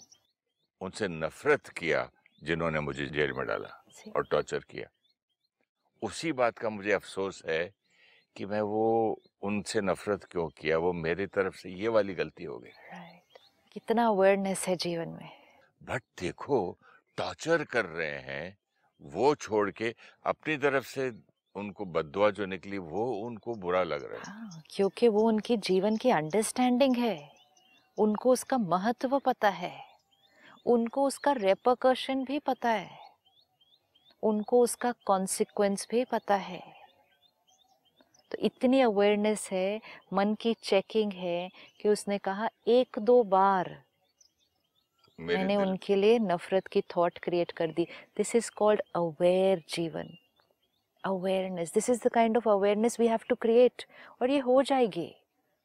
उनसे 0.82 1.08
नफरत 1.08 1.68
किया 1.68 2.12
जिन्होंने 2.44 2.80
मुझे 2.80 3.06
जेल 3.06 3.32
में 3.32 3.48
डाला 3.48 3.84
और 4.16 4.28
टॉर्चर 4.32 4.60
किया। 4.60 4.88
उसी 6.04 6.32
बात 6.32 6.58
का 6.58 6.70
मुझे 6.70 6.92
अफसोस 6.92 7.44
है 7.46 7.74
कि 8.36 8.46
मैं 8.46 8.62
वो 8.62 9.22
उनसे 9.42 9.82
नफरत 9.82 10.24
क्यों 10.24 10.50
किया? 10.50 10.78
वो 10.78 10.94
मेरी 10.94 11.26
तरफ़ 11.26 11.56
से 11.56 11.70
ये 11.70 11.88
वाली 11.88 12.14
गलती 12.14 12.44
हो 12.44 12.60
गई। 12.60 12.70
Right. 12.70 13.40
कितना 13.72 14.08
अवेयरनेस 14.08 14.68
है 14.68 14.76
जीवन 14.76 15.10
में। 15.10 15.30
बट 15.84 16.02
देखो 16.20 16.80
टॉर्चर 17.18 17.64
कर 17.64 17.86
रहे 17.86 18.20
हैं 18.20 18.58
वो 19.02 19.36
छोड़ 19.36 19.72
के 19.72 19.96
अपनी 20.26 20.58
तरफ़ 20.58 20.88
से 20.88 21.12
उनको 21.56 21.86
बदुआ 21.86 22.30
जो 22.30 22.46
निकली 22.46 22.78
वो 22.78 23.14
उनको 23.14 23.56
बुरा 23.56 23.84
लग 23.84 24.04
रहा 24.04 24.18
है। 24.18 24.24
हाँ 24.24 24.64
क्योंकि 24.70 25.08
वो 25.08 25.22
उनकी 25.22 25.58
जीवन 25.58 25.98
की 25.98 26.10
अंडरस्टैंडिंग 26.10 26.96
है। 26.96 27.35
उनको 27.98 28.32
उसका 28.32 28.58
महत्व 28.58 29.20
पता 29.20 29.50
है। 29.50 29.86
उनको 30.66 31.04
उसका 31.04 31.32
रेपकशन 31.32 32.24
भी 32.24 32.40
पता 32.40 32.70
है। 32.70 33.00
उनको 34.24 34.62
उसका 34.62 34.94
कॉन्सिक्वेंस 35.06 35.88
भी 35.92 36.06
पता 36.06 36.36
है। 36.36 36.76
तो 38.32 38.38
इतनी 38.38 38.82
अवेयरनेस 38.82 39.50
है 39.52 39.82
मन 40.14 40.36
की 40.36 40.54
चेकिंग 40.54 41.14
है 41.14 41.50
कि 41.82 41.90
उसने 41.90 42.18
कहा 42.18 42.50
एक 42.68 43.00
दो 43.00 43.24
बार 43.24 43.84
मैंने 45.20 45.56
उनके 45.56 45.96
लिए 45.96 46.20
नफरत 46.20 46.68
की 46.68 46.82
थॉट 46.82 47.18
क्रिएट 47.18 47.52
कर 47.52 47.68
दी। 47.68 47.88
दिस 48.18 48.36
इज़ 48.36 48.52
कॉल्ड 48.52 48.82
अवेयर 48.96 49.64
जीवन। 49.70 50.18
Awareness 51.04 51.74
this 51.74 51.90
is 51.90 52.08
the 52.08 52.08
kind 52.08 52.38
of 52.38 52.50
awareness 52.50 53.00
we 53.00 53.08
have 53.08 53.20
to 53.30 53.36
create 53.36 53.84
और 54.22 54.30
ये 54.30 54.40
हो 54.40 54.64
जाएगी। 54.64 55.16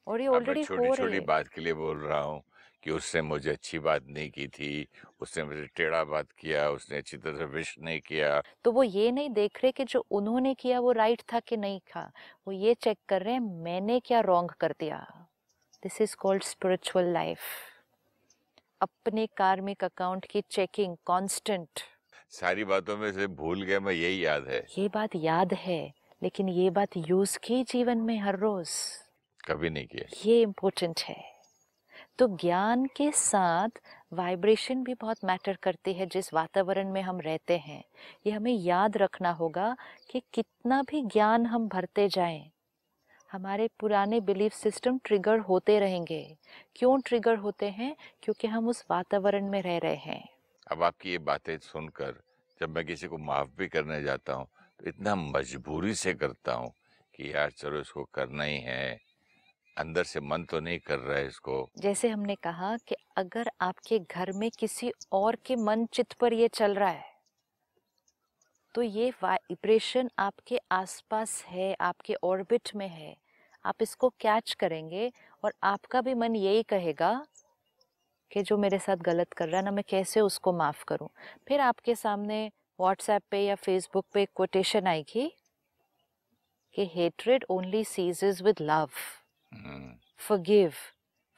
और 0.07 0.21
ये 0.21 0.27
ऑलरेडी 0.29 0.65
छोटी 0.65 0.91
छोटी 0.91 1.21
बात 1.21 1.49
के 1.49 1.61
लिए 1.61 1.75
बोल 1.75 1.99
रहा 1.99 2.21
हूँ 2.21 2.43
कि 2.83 2.91
उसने 2.91 3.23
मुझे 3.23 3.51
अच्छी 3.51 3.79
बात 3.79 4.07
नहीं 4.09 4.31
की 4.31 4.47
थी 4.49 4.87
उसने 5.21 5.45
मुझे 5.45 5.67
टेढ़ा 5.77 6.03
बात 6.05 6.33
किया 6.33 6.69
उसने 6.71 6.99
अच्छी 6.99 7.17
तरह 7.17 7.37
से 7.39 7.45
विश 7.45 7.75
नहीं 7.79 8.01
किया। 8.01 8.41
तो 8.65 8.73
वो 8.73 8.83
ये 8.83 9.11
नहीं 9.13 9.31
देख 9.31 9.63
रहे 9.63 9.73
कि 9.73 9.85
जो 9.85 10.05
उन्होंने 10.11 10.55
किया 10.55 10.81
वो 10.81 10.93
राइट 10.93 11.23
था 11.33 11.41
कि 11.41 11.57
नहीं 11.57 11.81
था? 11.81 12.11
वो 12.47 12.53
ये 12.53 12.75
चेक 12.75 12.99
कर 13.09 13.23
रहे 13.23 13.33
हैं 13.33 13.41
मैंने 13.65 13.99
क्या 14.01 14.21
रॉन्ग 14.21 14.51
कर 14.51 14.73
दिया? 14.81 14.99
This 15.83 16.01
is 16.01 16.17
called 16.17 16.43
spiritual 16.43 17.13
life 17.13 17.41
अपने 18.81 19.27
कार्मिक 19.37 19.85
अकाउंट 19.85 20.27
की 20.27 20.41
चेकिंग 20.51 20.97
कांस्टेंट 21.07 21.81
सारी 22.31 22.65
बातों 22.65 22.97
में 22.97 23.11
से 23.13 23.27
भूल 23.27 23.63
गया 23.63 23.81
मैं 23.81 23.93
यही 23.93 24.25
याद 24.25 24.49
है। 24.49 24.65
ये 24.79 24.89
बात 24.89 25.17
याद 25.17 25.55
है 25.55 25.83
लेकिन 26.23 26.49
ये 26.49 26.71
बात 26.71 26.97
यूज़ 26.97 27.39
की 27.39 27.63
जीवन 27.65 27.99
में 27.99 28.19
हर 28.19 28.39
रोज। 28.39 28.69
कभी 29.51 29.71
नहीं 29.71 29.87
किया 29.87 30.05
ये 30.27 30.43
इम्पोर्टेंट 30.43 31.01
है। 31.01 31.41
तो 32.19 32.27
ज्ञान 32.37 32.87
के 32.87 33.11
साथ 33.13 33.69
वाइब्रेशन 34.13 34.83
भी 34.85 34.95
बहुत 34.95 35.17
मैटर 35.25 35.57
करती 35.63 35.93
है 35.95 36.07
जिस 36.07 36.35
वातावरण 36.35 36.93
में 36.93 37.03
हम 37.03 37.21
रहते 37.21 37.59
हैं। 37.59 37.85
ये 38.27 38.33
हमें 38.33 38.53
याद 38.53 38.97
रखना 38.97 39.31
होगा 39.31 39.77
कि 40.11 40.23
कितना 40.35 40.83
भी 40.83 41.03
ज्ञान 41.03 41.47
हम 41.47 41.69
भरते 41.69 42.09
जाएँ 42.09 42.51
हमारे 43.31 43.69
पुराने 43.81 44.21
बिलीफ 44.21 44.53
सिस्टम 44.53 44.99
ट्रिगर 45.05 45.39
होते 45.39 45.79
रहेंगे। 45.81 46.37
क्यों 46.77 47.01
ट्रिगर 47.01 47.37
होते 47.37 47.71
हैं? 47.71 47.97
क्योंकि 48.23 48.49
हम 48.49 48.69
उस 48.69 48.85
वातावरण 48.91 49.51
में 49.51 49.63
रह 49.63 49.79
रहे 49.79 49.95
हैं। 49.95 50.29
अब 50.73 50.83
आपकी 50.83 51.11
ये 51.11 51.19
बातें 51.19 51.59
सुनकर 51.59 52.21
जब 52.61 52.69
मैं 52.69 52.85
किसी 52.87 53.07
को 53.07 53.19
माफ़ 53.19 53.49
भी 53.59 53.69
करने 53.69 54.03
जाता 54.03 54.33
हूँ 54.33 54.47
तो 54.81 54.89
इतना 54.89 55.15
मजबूरी 55.15 55.95
से 55.95 56.15
करता 56.15 56.55
हूँ 56.55 56.73
कि 57.15 57.33
यार 57.35 57.51
चलो 57.51 57.81
इसको 57.81 58.05
करना 58.15 58.45
ही 58.45 58.59
है। 58.59 59.10
अंदर 59.81 60.05
से 60.05 60.21
मन 60.21 60.45
तो 60.45 60.61
नहीं 60.61 60.79
कर 60.79 60.99
रहा 60.99 61.19
है 61.19 61.27
इसको। 61.27 61.69
जैसे 61.79 62.09
हमने 62.09 62.35
कहा 62.35 62.77
कि 62.77 62.97
अगर 63.17 63.51
आपके 63.61 63.99
घर 63.99 64.33
में 64.33 64.51
किसी 64.51 64.93
और 65.13 65.37
के 65.37 65.57
मन 65.57 65.87
चित्त 65.87 66.13
पर 66.13 66.33
ये 66.33 66.49
चल 66.49 66.75
रहा 66.75 66.89
है 66.89 67.09
तो 68.75 68.83
ये 68.83 69.11
वाइब्रेशन 69.23 70.11
आपके 70.19 70.59
आसपास 70.73 71.43
है, 71.49 71.75
आपके 71.81 72.15
ऑर्बिट 72.15 72.71
में 72.77 72.89
है। 72.89 73.17
आप 73.65 73.83
इसको 73.83 74.09
कैच 74.09 74.53
करेंगे 74.55 75.11
और 75.45 75.53
आपका 75.63 76.01
भी 76.01 76.15
मन 76.15 76.37
यही 76.37 76.63
कहेगा 76.63 77.27
कि 78.31 78.43
जो 78.43 78.57
मेरे 78.59 78.79
साथ 78.79 78.97
गलत 78.97 79.33
कर 79.33 79.49
रहा 79.49 79.59
है 79.59 79.65
ना, 79.65 79.71
मैं 79.71 79.85
कैसे 79.89 80.21
उसको 80.21 80.53
माफ़ 80.53 80.85
करूँ? 80.85 81.09
फिर 81.49 81.61
आपके 81.61 81.95
सामने 81.95 82.51
व्हाट्सएप 82.81 83.23
पे 83.31 83.45
या 83.45 83.55
फेसबुक 83.55 84.07
पे 84.15 84.27
कोटेशन 84.35 84.87
आएगी 84.87 85.31
कि 86.75 86.91
hatred 86.95 87.45
only 87.51 87.85
ceases 87.85 88.43
with 88.43 88.57
love 88.61 88.89
hmm, 89.53 89.95
forgive 90.29 90.75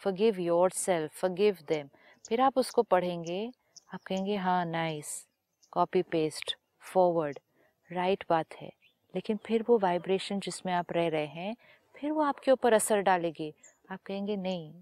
forgive 0.02 0.38
yourself 0.38 1.20
forgive 1.24 1.56
them. 1.68 1.86
फिर 2.28 2.40
आप 2.40 2.58
उसको 2.58 2.82
पढ़ेंगे 2.82 3.52
आप 3.94 4.00
कहेंगे 4.06 4.36
हाँ 4.36 4.64
nice 4.64 5.26
copy 5.72 6.02
paste 6.02 6.56
forward 6.92 7.38
right 7.92 8.24
बात 8.30 8.54
है। 8.54 8.70
लेकिन 9.14 9.36
फिर 9.36 9.64
वो 9.68 9.78
वाइब्रेशन 9.78 10.40
जिसमें 10.40 10.72
आप 10.72 10.92
रह 10.92 11.08
रहे 11.08 11.26
हैं 11.26 11.54
फिर 11.94 12.10
वो 12.10 12.22
आपके 12.22 12.50
ऊपर 12.50 12.72
असर 12.72 13.00
डालेगी। 13.00 13.54
आप 13.90 14.00
कहेंगे 14.06 14.36
नहीं 14.36 14.72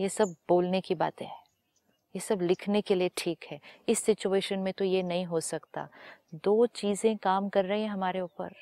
ये 0.00 0.08
सब 0.08 0.34
बोलने 0.48 0.80
की 0.80 0.94
बातें 0.94 1.26
हैं। 1.26 1.42
ये 2.14 2.20
सब 2.20 2.40
लिखने 2.42 2.80
के 2.80 2.94
लिए 2.94 3.10
ठीक 3.16 3.44
है। 3.50 3.60
इस 3.88 4.02
सिचुएशन 4.04 4.58
में 4.58 4.72
तो 4.72 4.84
ये 4.84 5.02
नहीं 5.02 5.24
हो 5.24 5.40
सकता। 5.40 5.88
दो 6.34 6.66
चीज़ें 6.66 7.16
काम 7.16 7.48
कर 7.48 7.64
रही 7.64 7.82
हैं 7.82 7.90
हमारे 7.90 8.20
ऊपर। 8.20 8.54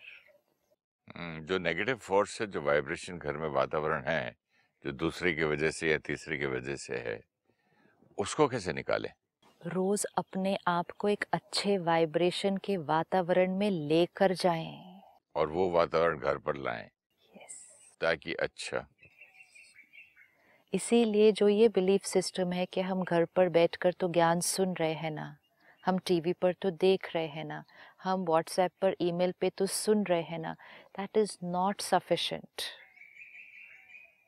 जो 1.19 1.59
नेगेटिव 1.59 1.97
फोर्स 1.97 2.41
है 2.41 2.47
जो 2.47 2.63
वाइब्रेशन 2.63 3.19
घर 3.19 3.37
में 3.37 3.49
वातावरण 3.49 4.05
है 4.05 4.37
जो 4.85 4.93
दूसरे 4.93 5.33
की 5.33 5.45
वजह 5.45 5.71
से 5.71 5.91
या 5.91 5.99
तीसरे 5.99 6.39
की 6.39 6.47
वजह 6.47 6.77
से 6.77 6.97
है 6.97 7.21
उसको 8.19 8.49
कैसे 8.49 8.73
निकालें? 8.73 9.13
रोज 9.67 10.05
अपने 10.17 10.57
आप 10.67 10.91
को 10.91 11.09
एक 11.09 11.25
अच्छे 11.33 11.79
वाइब्रेशन 11.79 12.57
के 12.57 12.77
वातावरण 12.77 13.57
में 13.57 13.71
लेकर 13.71 14.33
जाएँ। 14.33 15.01
और 15.37 15.49
वो 15.49 15.71
वातावरण 15.71 16.19
घर 16.19 16.39
पर 16.39 16.57
लाएँ। 16.57 16.91
यस 17.37 17.59
ताकि 18.01 18.35
अच्छा। 18.35 18.87
इसीलिए 20.75 21.33
जो 21.33 21.49
ये 21.49 21.69
बिलीफ 21.69 22.03
सिस्टम 22.03 22.53
है 22.53 22.67
कि 22.67 22.81
हम 22.81 23.03
घर 23.05 23.25
पर 23.25 23.49
बैठकर 23.49 23.93
तो 23.93 24.09
ज्ञान 24.09 24.41
सुन 24.41 24.75
रहे 24.75 24.93
हैं 24.93 25.11
ना 25.11 25.37
हम 25.87 25.99
टीवी 25.99 26.33
पर 26.33 26.53
तो 26.53 26.71
देख 26.71 27.15
रहे 27.15 27.27
हैं 27.27 27.45
ना 27.45 27.65
हम 28.05 28.25
व्हाट्सएप 28.25 28.71
पर 28.81 28.95
ईमेल 29.01 29.33
पे 29.41 29.51
तो 29.51 29.67
सुन 29.67 30.05
रहे 30.05 30.23
हैं 30.23 30.39
ना 30.39 30.53
दैट 30.99 31.17
इज़ 31.17 31.37
नॉट 31.45 31.81
सफिशेंट 31.81 32.63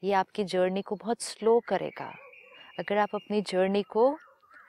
ये 0.05 0.13
आपकी 0.13 0.45
जर्नी 0.45 0.83
को 0.83 0.97
बहुत 0.97 1.23
स्लो 1.23 1.61
करेगा। 1.61 2.13
अगर 2.79 2.99
आप 2.99 3.15
अपनी 3.15 3.41
जर्नी 3.43 3.83
को 3.83 4.19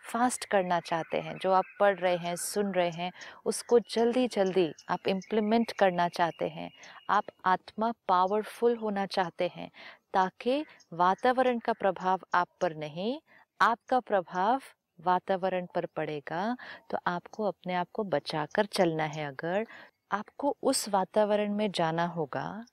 फास्ट 0.05 0.45
करना 0.45 0.79
चाहते 0.79 1.17
हैं, 1.17 1.37
जो 1.37 1.51
आप 1.51 1.65
पढ़ 1.79 1.97
रहे 1.99 2.15
हैं, 2.17 2.35
सुन 2.35 2.71
रहे 2.71 2.89
हैं, 2.89 3.11
उसको 3.45 3.79
जल्दी 3.79 4.27
जल्दी 4.27 4.73
आप 4.89 5.07
इम्प्लीमेंट 5.07 5.71
करना 5.71 6.07
चाहते 6.09 6.47
हैं, 6.47 6.69
आप 7.09 7.23
आत्मा 7.45 7.91
पावरफुल 8.07 8.75
होना 8.75 9.05
चाहते 9.05 9.51
हैं, 9.55 9.69
ताकि 10.13 10.65
वातावरण 10.93 11.59
का 11.59 11.73
प्रभाव 11.73 12.19
आप 12.33 12.47
पर 12.61 12.75
नहीं, 12.75 13.19
आपका 13.61 13.99
प्रभाव 13.99 14.61
वातावरण 15.05 15.65
पर 15.75 15.85
पड़ेगा 15.85 16.55
तो 16.89 16.97
आपको 17.07 17.43
अपने 17.43 17.73
आप 17.73 17.87
को 17.93 18.03
बचा 18.03 18.45
कर 18.45 18.65
चलना 18.65 19.03
है 19.05 19.25
अगर। 19.27 19.65
आपको 20.11 20.55
उस 20.63 20.87
वातावरण 20.89 21.53
में 21.55 21.71
जाना 21.71 22.05
होगा 22.05 22.65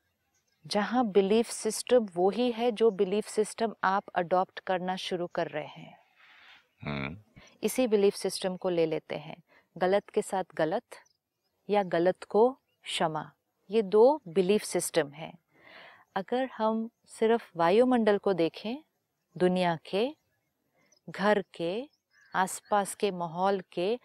जहाँ 0.67 1.05
बिलीफ 1.07 1.51
सिस्टम 1.51 2.07
वो 2.15 2.31
ही 2.31 2.51
है 2.53 2.71
जो 2.73 2.91
बिलीफ 2.91 3.29
सिस्टम 3.29 3.75
आप 3.85 4.05
अडॉप्ट 4.15 4.61
करना 4.61 4.97
शुरू 4.97 5.27
कर 5.27 5.49
रहे 5.49 5.67
हैं। 5.67 5.99
हम्म। 6.83 7.17
इसी 7.63 7.87
बिलीफ 7.87 8.15
सिस्टम 8.15 8.57
को 8.57 8.69
ले 8.69 8.87
लेते 8.87 9.17
हैं 9.17 9.37
गलत 9.77 10.09
के 10.09 10.23
साथ 10.23 10.45
गलत 10.55 10.97
या 11.69 11.83
गलत 11.83 12.25
को 12.25 12.51
क्षमा। 12.83 13.31
ये 13.71 13.83
दो 13.83 14.21
बिलीफ 14.29 14.63
सिस्टम 14.63 15.11
हैं। 15.13 15.39
अगर 16.17 16.49
हम 16.57 16.89
सिर्फ़ 17.07 17.51
वायुमंडल 17.57 18.19
को 18.19 18.33
देखें 18.33 18.77
दुनिया 19.37 19.79
के 19.91 20.09
घर 21.09 21.45
के 21.55 21.89
आसपास 22.35 22.95
के 22.95 23.11
माहौल 23.11 23.63
के 23.73 23.99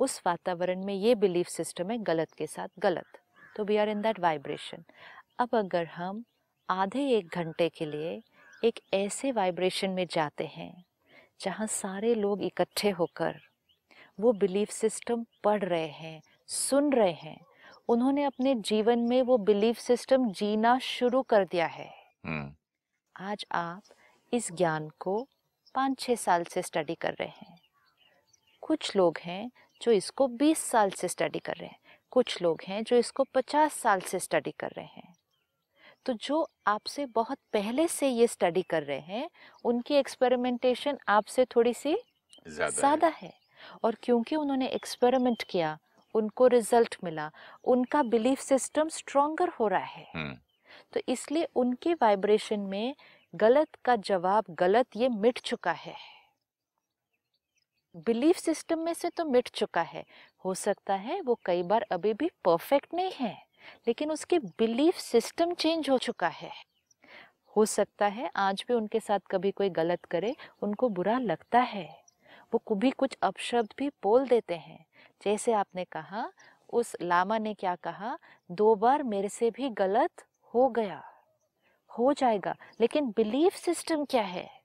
उस 0.00 0.22
वातावरण 0.26 0.84
में 0.84 0.94
ये 0.94 1.14
बिलीफ 1.14 1.48
सिस्टम 1.48 1.90
है 1.90 1.98
गलत 1.98 2.32
के 2.32 2.46
साथ 2.46 2.68
गलत। 2.78 3.18
तो 3.56 3.64
we 3.64 3.76
are 3.76 3.88
in 3.88 4.02
that 4.02 4.20
vibration 4.20 4.84
अब 5.38 5.48
अगर 5.54 5.86
हम 5.86 6.24
आधे 6.70 7.08
एक 7.10 7.28
घंटे 7.28 7.68
के 7.68 7.86
लिए 7.86 8.22
एक 8.64 8.80
ऐसे 8.94 9.32
वाइब्रेशन 9.32 9.90
में 9.90 10.06
जाते 10.10 10.46
हैं 10.46 10.84
जहाँ 11.40 11.66
सारे 11.66 12.14
लोग 12.14 12.42
इकट्ठे 12.42 12.90
होकर 12.90 13.40
वो 14.20 14.32
बिलीफ 14.32 14.70
सिस्टम 14.70 15.26
पढ़ 15.44 15.64
रहे 15.64 15.86
हैं 15.86 16.22
सुन 16.48 16.92
रहे 16.92 17.12
हैं 17.12 17.40
उन्होंने 17.88 18.24
अपने 18.24 18.54
जीवन 18.54 18.98
में 18.98 19.22
वो 19.22 19.38
बिलीफ 19.38 19.78
सिस्टम 19.78 20.30
जीना 20.32 20.78
शुरू 20.78 21.22
कर 21.22 21.44
दिया 21.44 21.66
है। 21.66 21.90
हम्म। 22.26 22.54
आज 23.16 23.46
आप 23.52 23.82
इस 24.32 24.52
ज्ञान 24.52 24.88
को 24.98 25.28
पाँच 25.74 25.98
छः 25.98 26.14
साल 26.14 26.44
से 26.44 26.62
स्टडी 26.62 26.94
कर 26.94 27.14
रहे 27.14 27.28
हैं। 27.28 27.51
कुछ 28.72 28.96
लोग 28.96 29.18
हैं 29.18 29.50
जो 29.80 29.92
इसको 29.92 30.28
बीस 30.28 30.58
साल 30.58 30.90
से 30.90 31.08
स्टडी 31.08 31.38
कर 31.38 31.52
रहे 31.52 31.68
हैं। 31.68 31.78
कुछ 32.10 32.42
लोग 32.42 32.60
हैं 32.66 32.84
जो 32.84 32.96
इसको 32.96 33.24
पचास 33.24 33.74
साल 33.74 34.00
से 34.00 34.18
स्टडी 34.18 34.50
कर 34.50 34.68
रहे 34.68 34.84
हैं। 34.84 35.14
तो 36.06 36.12
जो 36.12 36.50
आपसे 36.66 37.06
बहुत 37.06 37.38
पहले 37.52 37.88
से 37.88 38.08
ये 38.08 38.26
स्टडी 38.26 38.62
कर 38.62 38.82
रहे 38.82 38.98
हैं 38.98 39.30
उनकी 39.64 39.94
एक्सपेरिमेंटेशन 39.94 40.98
आपसे 41.08 41.44
थोड़ी 41.44 41.74
सी 41.74 41.96
ज़्यादा 42.48 43.08
है। 43.08 43.16
है। 43.22 43.32
और 43.84 43.96
क्योंकि 44.02 44.36
उन्होंने 44.36 44.68
एक्सपेरिमेंट 44.68 45.42
किया 45.42 45.78
उनको 46.14 46.46
रिज़ल्ट 46.46 46.96
मिला 47.04 47.30
उनका 47.64 48.02
बिलीफ 48.02 48.38
सिस्टम 48.38 48.88
स्ट्रोंगर 48.88 49.48
हो 49.48 49.68
रहा 49.68 49.84
है। 49.84 50.06
हम्म। 50.14 50.36
तो 50.92 51.00
इसलिए 51.08 51.48
उनके 51.56 51.94
वाइब्रेशन 51.94 52.60
में 52.60 52.94
गलत 53.34 53.68
का 53.84 53.96
जवाब 53.96 54.44
गलत 54.50 54.86
ये 54.96 55.08
मिट 55.08 55.38
चुका 55.38 55.72
है। 55.72 56.21
बिलीफ 57.94 58.36
सिस्टम 58.36 58.78
में 58.78 58.92
से 58.94 59.08
तो 59.10 59.24
मिट 59.24 59.48
चुका 59.48 59.82
है। 59.82 60.04
हो 60.44 60.54
सकता 60.54 60.94
है 60.94 61.20
वो 61.20 61.38
कई 61.44 61.62
बार 61.62 61.86
अभी 61.92 62.12
भी 62.14 62.28
परफेक्ट 62.44 62.94
नहीं 62.94 63.12
है, 63.12 63.36
लेकिन 63.86 64.10
उसके 64.10 64.38
बिलीफ 64.38 64.94
सिस्टम 64.94 65.52
चेंज 65.54 65.90
हो 65.90 65.98
चुका 65.98 66.28
है। 66.28 66.50
हो 67.56 67.64
सकता 67.64 68.06
है 68.06 68.30
आज 68.36 68.64
भी 68.68 68.74
उनके 68.74 69.00
साथ 69.00 69.20
कभी 69.30 69.50
कोई 69.50 69.70
गलत 69.70 70.04
करे, 70.04 70.34
उनको 70.62 70.88
बुरा 70.88 71.18
लगता 71.18 71.60
है। 71.60 71.88
वो 72.52 72.58
कभी 72.68 72.90
कुछ 72.90 73.16
अपशब्द 73.22 73.74
भी 73.78 73.88
बोल 74.02 74.26
देते 74.28 74.54
हैं। 74.54 74.84
जैसे 75.24 75.52
आपने 75.52 75.84
कहा, 75.84 76.30
उस 76.72 76.96
लामा 77.02 77.38
ने 77.38 77.54
क्या 77.54 77.74
कहा, 77.74 78.18
दो 78.50 78.74
बार 78.74 79.02
मेरे 79.02 79.28
से 79.28 79.50
भी 79.50 79.68
गलत 79.70 80.24
हो 80.54 80.68
गया, 80.68 81.02
हो 81.90 82.12
जाएगा। 82.12 82.56
लेकिन 82.80 83.12
बिलीफ 83.16 83.56
सिस्टम 83.56 84.04
क्या 84.04 84.22
है? 84.22 84.61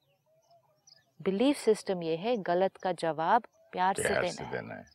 बिलीफ 1.20 1.58
सिस्टम 1.58 2.04
ये 2.04 2.16
है 2.16 2.36
गलत 2.38 2.78
का 2.78 2.92
जवाब 2.92 3.44
प्यार 3.72 3.94
प्यार 3.94 3.96
से 3.96 4.22
देना 4.22 4.32
से 4.32 4.44
है। 4.44 4.52
देना 4.52 4.74
है। 4.74 4.86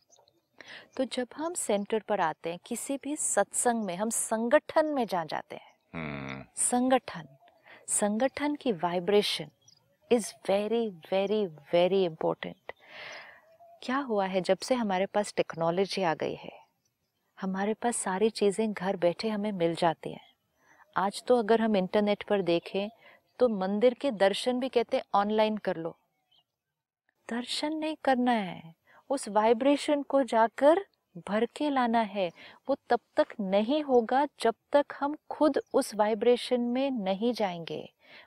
तो 0.97 1.03
जब 1.03 1.27
हम 1.35 1.53
सेंटर 1.53 1.99
पर 1.99 2.19
आते 2.21 2.49
हैं 2.49 2.59
किसी 2.65 2.97
भी 2.97 3.15
सत्संग 3.15 3.83
में 3.83 3.95
हम 3.95 4.09
संगठन 4.09 4.85
में 4.85 5.05
जा 5.05 5.23
जाते 5.25 5.55
हैं। 5.55 5.71
हम्म। 5.93 6.43
संगठन 6.55 7.27
संगठन 7.87 8.55
की 8.55 8.71
vibration 8.71 9.49
is 10.11 10.33
very 10.49 10.87
very 11.11 11.45
very 11.45 12.03
important 12.05 12.71
क्या 13.81 13.97
हुआ 13.97 14.25
है 14.25 14.41
जब 14.41 14.57
से 14.57 14.75
हमारे 14.75 15.05
पास 15.05 15.33
टेक्नोलॉजी 15.37 16.03
आ 16.03 16.13
गई 16.13 16.35
है? 16.35 16.51
हमारे 17.37 17.73
पास 17.73 17.97
सारी 17.97 18.29
चीज़ें 18.29 18.73
घर 18.73 18.97
बैठे 18.97 19.29
हमें 19.29 19.51
मिल 19.51 19.75
जाती 19.75 20.11
हैं। 20.11 20.25
आज 20.95 21.23
तो 21.23 21.37
अगर 21.37 21.61
हम 21.61 21.75
इंटरनेट 21.75 22.23
पर 22.23 22.41
देखें 22.41 22.89
तो 23.39 23.49
मंदिर 23.49 23.93
के 23.93 24.11
दर्शन 24.11 24.59
भी 24.59 24.69
कहते 24.69 24.97
हैं 24.97 25.03
ऑनलाइन 25.13 25.57
कर 25.57 25.77
लो। 25.77 25.95
दर्शन 27.29 27.73
नहीं 27.73 27.95
करना 28.03 28.31
है। 28.31 28.73
उस 29.09 29.27
वाइब्रेशन 29.29 30.01
को 30.03 30.23
जाकर 30.23 30.85
भर 31.29 31.45
के 31.55 31.69
लाना 31.69 31.99
है। 31.99 32.29
वो 32.69 32.75
तब 32.89 32.99
तक 33.17 33.33
नहीं 33.39 33.81
होगा 33.83 34.25
जब 34.41 34.55
तक 34.71 34.93
हम 34.99 35.15
खुद 35.29 35.59
उस 35.73 35.93
वाइब्रेशन 35.95 36.61
में 36.61 36.89
नहीं 36.91 37.33
जाएँगे। 37.33 37.83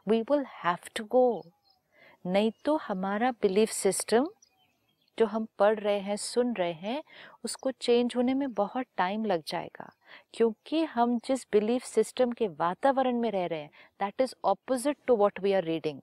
We 0.09 0.21
will 0.23 0.45
have 0.65 0.89
to 0.97 1.05
go 1.05 1.43
नहीं 2.25 2.51
तो 2.65 2.77
हमारा 2.77 3.31
बिलीफ 3.43 3.71
सिस्टम 3.71 4.29
जो 5.19 5.27
हम 5.27 5.47
पढ़ 5.59 5.79
रहे 5.79 5.99
हैं 6.01 6.17
सुन 6.17 6.53
रहे 6.55 6.73
हैं 6.73 7.03
उसको 7.45 7.71
चेंज 7.71 8.17
होने 8.17 8.35
में 8.35 8.53
बहुत 8.55 8.87
टाइम 8.97 9.25
लग 9.25 9.43
जाएगा। 9.47 9.91
क्योंकि 10.35 10.83
हम 10.85 11.19
जिस 11.19 11.47
बिलीफ 11.53 11.85
सिस्टम 11.85 12.33
के 12.33 12.49
वातावरण 12.49 13.21
में 13.21 13.31
रह 13.31 13.47
रहे 13.47 13.61
हैं 13.61 13.71
that 14.01 14.21
is 14.21 14.35
opposite 14.45 14.97
to 15.07 15.17
what 15.17 15.41
we 15.41 15.53
are 15.53 15.65
reading 15.65 16.01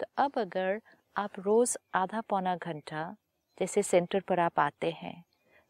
तो 0.00 0.06
अब 0.16 0.38
अगर 0.38 0.80
आप 1.18 1.30
रोज़ 1.38 1.76
आधा 1.94 2.20
पौना 2.20 2.56
घंटा 2.56 3.16
जैसे 3.60 3.82
सेंटर 3.82 4.20
पर 4.20 4.40
आप 4.40 4.60
आते 4.60 4.90
हैं 4.90 5.24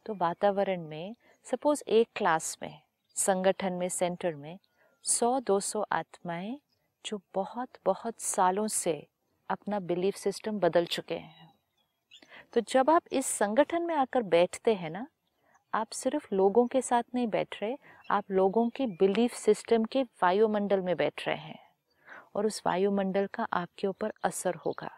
तो 0.07 0.15
वातावरण 0.15 0.83
में 0.89 1.15
सपोज़ 1.45 1.83
एक 1.89 2.09
क्लास 2.17 2.59
में, 2.63 2.81
संगठन 3.17 3.73
में 3.73 3.89
सेंटर 3.89 4.35
में, 4.35 4.59
सौ 5.03 5.41
दो 5.41 5.61
सौ 5.61 5.85
आत्माएँ 5.93 6.59
जो 7.05 7.21
बहुत 7.35 7.69
बहुत 7.87 8.21
सालों 8.21 8.67
से 8.69 9.07
अपना 9.51 9.81
बिलीफ 9.81 10.17
सिस्टम 10.17 10.59
बदल 10.59 10.87
चुके 10.87 11.15
हैं। 11.15 11.53
तो 12.53 12.61
जब 12.61 12.91
आप 12.91 13.03
इस 13.13 13.27
संगठन 13.27 13.83
में 13.83 13.95
आकर 13.95 14.23
बैठते 14.23 14.75
हैं 14.75 14.91
ना, 14.91 15.07
आप 15.75 15.91
सिर्फ़ 15.93 16.35
लोगों 16.35 16.67
के 16.67 16.83
साथ 16.83 17.03
नहीं 17.15 17.27
बैठ 17.27 17.63
रहे, 17.63 17.77
आप 18.11 18.31
लोगों 18.31 18.69
के 18.69 18.87
बिलीफ 18.87 19.33
सिस्टम 19.33 19.85
के 19.85 20.03
वायुमंडल 20.03 20.81
में 20.81 20.97
बैठ 20.97 21.29
रहे 21.29 21.37
हैं 21.37 21.59
और 22.35 22.47
उस 22.47 22.63
वायुमंडल 22.67 23.27
का 23.27 23.49
आपके 23.53 23.87
ऊपर 23.87 24.13
असर 24.25 24.55
होगा। 24.55 24.91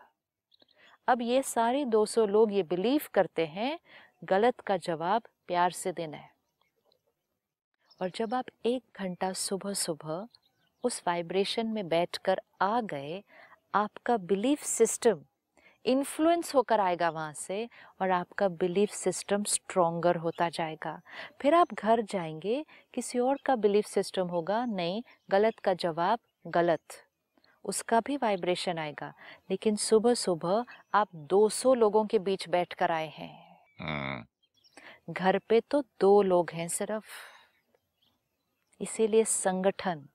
अब 1.10 1.22
ये 1.22 1.42
सारे 1.42 1.84
200 1.84 2.26
लोग 2.26 2.52
ये 2.52 2.62
बिलीव 2.62 3.00
करते 3.14 3.46
हैं, 3.46 3.78
गलत 4.24 4.60
का 4.60 4.76
जवाब 4.76 5.22
प्यार 5.46 5.70
से 5.70 5.92
देना 5.92 6.16
है। 6.16 6.30
और 8.02 8.10
जब 8.14 8.34
आप 8.34 8.44
एक 8.66 8.82
घंटा 8.96 9.32
सुबह 9.32 9.72
सुबह 9.72 10.28
उस 10.84 11.02
वाइब्रेशन 11.06 11.66
में 11.66 11.88
बैठकर 11.88 12.40
आ 12.60 12.80
गए, 12.80 13.22
आपका 13.74 14.16
बिलीफ 14.16 14.62
सिस्टम 14.62 15.20
इन्फ्लुएंस 15.84 16.54
होकर 16.54 16.80
आएगा 16.80 17.10
वहाँ 17.10 17.32
से 17.32 17.68
और 18.00 18.10
आपका 18.10 18.48
बिलीफ 18.48 18.90
सिस्टम 18.90 19.44
स्ट्रोंगर 19.44 20.16
होता 20.16 20.48
जाएगा। 20.48 21.00
फिर 21.40 21.54
आप 21.54 21.74
घर 21.74 22.02
जाएँगे, 22.02 22.66
किसी 22.94 23.18
और 23.18 23.38
का 23.44 23.56
बिलीफ 23.56 23.86
सिस्टम 23.86 24.28
होगा, 24.28 24.64
नहीं, 24.64 25.02
गलत 25.30 25.58
का 25.58 25.74
जवाब 25.74 26.18
गलत। 26.46 26.80
उसका 27.64 28.00
भी 28.00 28.16
वाइब्रेशन 28.16 28.78
आएगा। 28.78 29.14
लेकिन 29.50 29.76
सुबह 29.76 30.14
सुबह 30.14 30.64
आप 30.94 31.08
200 31.14 31.74
लोगों 31.74 32.06
के 32.06 32.18
बीच 32.18 32.48
बैठ 32.48 32.74
कर 32.74 32.90
आए 32.90 33.08
हैं। 33.08 33.60
हम्म, 33.80 34.24
घर 35.12 35.38
पे 35.38 35.60
तो 35.60 35.84
दो 36.00 36.22
लोग 36.22 36.50
हैं 36.50 36.68
सिर्फ़। 36.68 37.04
इसीलिए 38.80 39.24
संगठन 39.24 40.08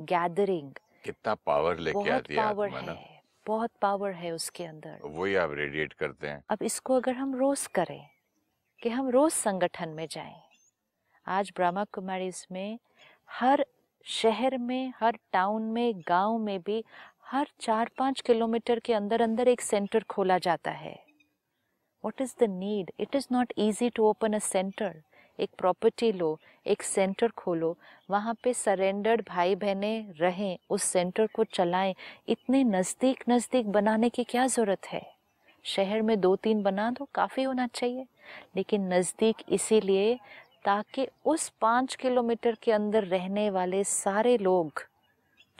गैदरिंग 0.00 0.72
कितना 1.04 1.34
पावर 1.34 1.78
लेके 1.78 2.10
आती 2.10 2.34
है 2.34 2.40
पावर 2.40 2.68
है 2.68 3.22
बहुत 3.46 3.70
पावर 3.82 4.12
है 4.12 4.30
उसके 4.32 4.64
अंदर। 4.64 5.00
वही 5.04 5.34
आप 5.34 5.50
रेडिएट 5.52 5.92
करते 5.92 6.28
हैं। 6.28 6.44
अब 6.50 6.62
इसको 6.62 6.94
अगर 6.94 7.12
हम 7.12 7.34
रोज 7.34 7.66
करें 7.66 8.08
कि 8.82 8.88
हम 8.88 9.08
रोज 9.08 9.32
संगठन 9.32 9.88
में 9.88 10.06
जाएँ 10.10 10.42
आज 11.26 11.52
ब्रह्मा 11.56 11.84
कुमारीज 11.84 12.46
में 12.52 12.78
हर 13.30 13.66
शहर 14.06 14.58
में, 14.58 14.92
हर 15.00 15.18
टाउन 15.32 15.62
में, 15.62 15.94
गाँव 16.08 16.38
में 16.38 16.60
भी 16.60 16.84
हर 17.26 17.46
चार 17.60 17.90
पाँच 17.98 18.20
किलोमीटर 18.20 18.78
के 18.78 18.94
अंदर 18.94 19.22
अंदर 19.22 19.48
एक 19.48 19.60
सेंटर 19.60 20.02
खोला 20.02 20.38
जाता 20.38 20.70
है। 20.70 21.04
What 22.04 22.20
is 22.20 22.34
the 22.40 22.42
need 22.42 22.90
it 23.00 23.16
is 23.16 23.26
not 23.32 23.52
easy 23.58 23.90
to 23.90 24.04
open 24.04 24.32
a 24.32 24.38
centre 24.38 25.02
एक 25.40 25.50
प्रॉपर्टी 25.58 26.12
लो, 26.12 26.38
एक 26.66 26.82
सेंटर 26.82 27.28
खोलो, 27.28 27.76
वहाँ 28.10 28.34
पे 28.34 28.54
सरेंडर्ड 28.54 29.22
भाई 29.28 29.54
बहनें 29.54 30.12
रहें, 30.12 30.58
उस 30.70 30.82
सेंटर 30.82 31.26
को 31.26 31.44
चलाएँ। 31.44 31.94
इतने 32.28 32.64
नज़दीक 32.64 33.24
नज़दीक 33.28 33.66
बनाने 33.66 34.08
की 34.08 34.24
क्या 34.24 34.46
ज़रूरत 34.46 34.86
है? 34.86 35.14
शहर 35.64 36.02
में 36.02 36.20
दो 36.20 36.36
तीन 36.36 36.62
बना 36.62 36.90
दो, 36.90 37.08
काफ़ी 37.14 37.42
होना 37.42 37.66
चाहिए। 37.66 38.06
लेकिन 38.56 38.92
नज़दीक 38.92 39.36
इसीलिए 39.48 40.18
ताकि 40.64 41.08
उस 41.24 41.48
पाँच 41.48 41.94
किलोमीटर 41.94 42.54
के 42.62 42.72
अंदर 42.72 43.04
रहने 43.04 43.50
वाले 43.50 43.84
सारे 43.84 44.38
लोग 44.38 44.72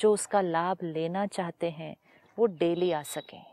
जो 0.01 0.13
उसका 0.13 0.41
लाभ 0.41 0.79
लेना 0.83 1.27
चाहते 1.27 1.71
हैं, 1.71 1.97
वो 2.39 2.47
डेली 2.47 2.93
आ 2.93 3.03
सकें। 3.03 3.47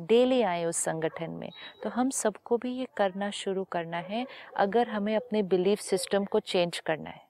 डेली 0.00 0.42
आए 0.42 0.64
उस 0.64 0.76
संगठन 0.76 1.30
में। 1.30 1.50
तो 1.82 1.88
हम 1.88 2.10
सबको 2.10 2.56
भी 2.56 2.74
ये 2.74 2.88
करना 2.96 3.30
शुरू 3.30 3.64
करना 3.64 3.96
है, 3.96 4.26
अगर 4.56 4.88
हमें 4.88 5.16
अपने 5.16 5.42
बिलीफ 5.42 5.80
सिस्टम 5.80 6.24
को 6.24 6.40
चेंज 6.40 6.78
करना 6.78 7.10
है, 7.10 7.22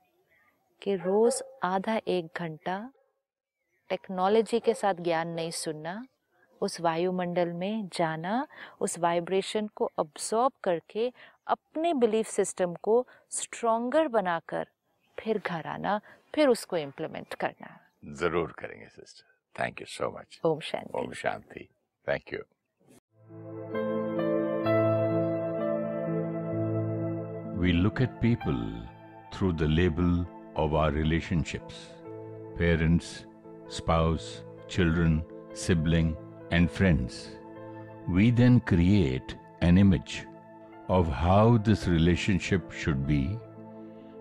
कि 0.83 0.95
रोज़ 0.95 1.43
आधा 1.63 2.01
एक 2.09 2.29
घंटा 2.37 2.91
टेक्नोलॉजी 3.89 4.61
के 4.61 4.75
साथ 4.75 4.95
ज्ञान 4.95 5.29
नहीं 5.29 5.51
सुनना, 5.51 6.07
उस 6.61 6.81
वायुमंडल 6.81 7.49
में 7.49 7.89
जाना, 7.93 8.47
उस 8.81 8.99
वाइब्रेशन 8.99 9.67
को 9.67 9.91
अब्सॉर्ब 9.99 10.53
करके 10.65 11.13
अपने 11.49 11.93
बिलीफ 11.95 12.29
सिस्टम 12.31 12.75
को 12.83 13.07
स्ट्रोंगर 13.39 14.09
बनाकर 14.17 14.67
फिर 15.19 15.41
घर 15.47 15.67
आना 15.67 16.01
फिर 16.35 16.49
उसको 16.49 16.77
इम्प्लीमेंट 16.77 17.35
करना 17.45 17.79
ज़रूर 18.23 18.53
करेंगे 18.59 18.89
sister 18.89 19.63
thank 19.63 19.81
you 19.81 19.87
so 19.89 20.11
much 20.19 20.41
Om 20.45 20.61
Shanti 20.71 20.99
Om 21.01 21.13
Shanti 21.23 21.69
thank 22.07 22.33
you 22.33 22.43
We 27.65 27.73
look 27.73 28.01
at 28.05 28.17
people 28.23 28.59
through 29.35 29.53
the 29.61 29.69
label 29.77 30.11
of 30.63 30.75
our 30.81 30.91
relationships 30.97 31.79
parents, 32.59 33.25
spouse, 33.69 34.43
children, 34.69 35.25
sibling, 35.53 36.17
and 36.51 36.71
friends. 36.71 37.31
We 38.09 38.31
then 38.31 38.61
create 38.61 39.35
an 39.61 39.79
image 39.79 40.27
of 40.89 41.09
how 41.09 41.57
this 41.59 41.87
relationship 41.89 42.71
should 42.71 43.07
be 43.07 43.39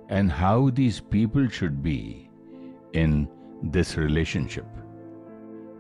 and 0.10 0.32
how 0.32 0.69
these 0.69 0.99
people 0.99 1.47
should 1.47 1.84
be 1.84 2.30
in 2.93 3.28
this 3.62 3.97
relationship. 3.97 4.65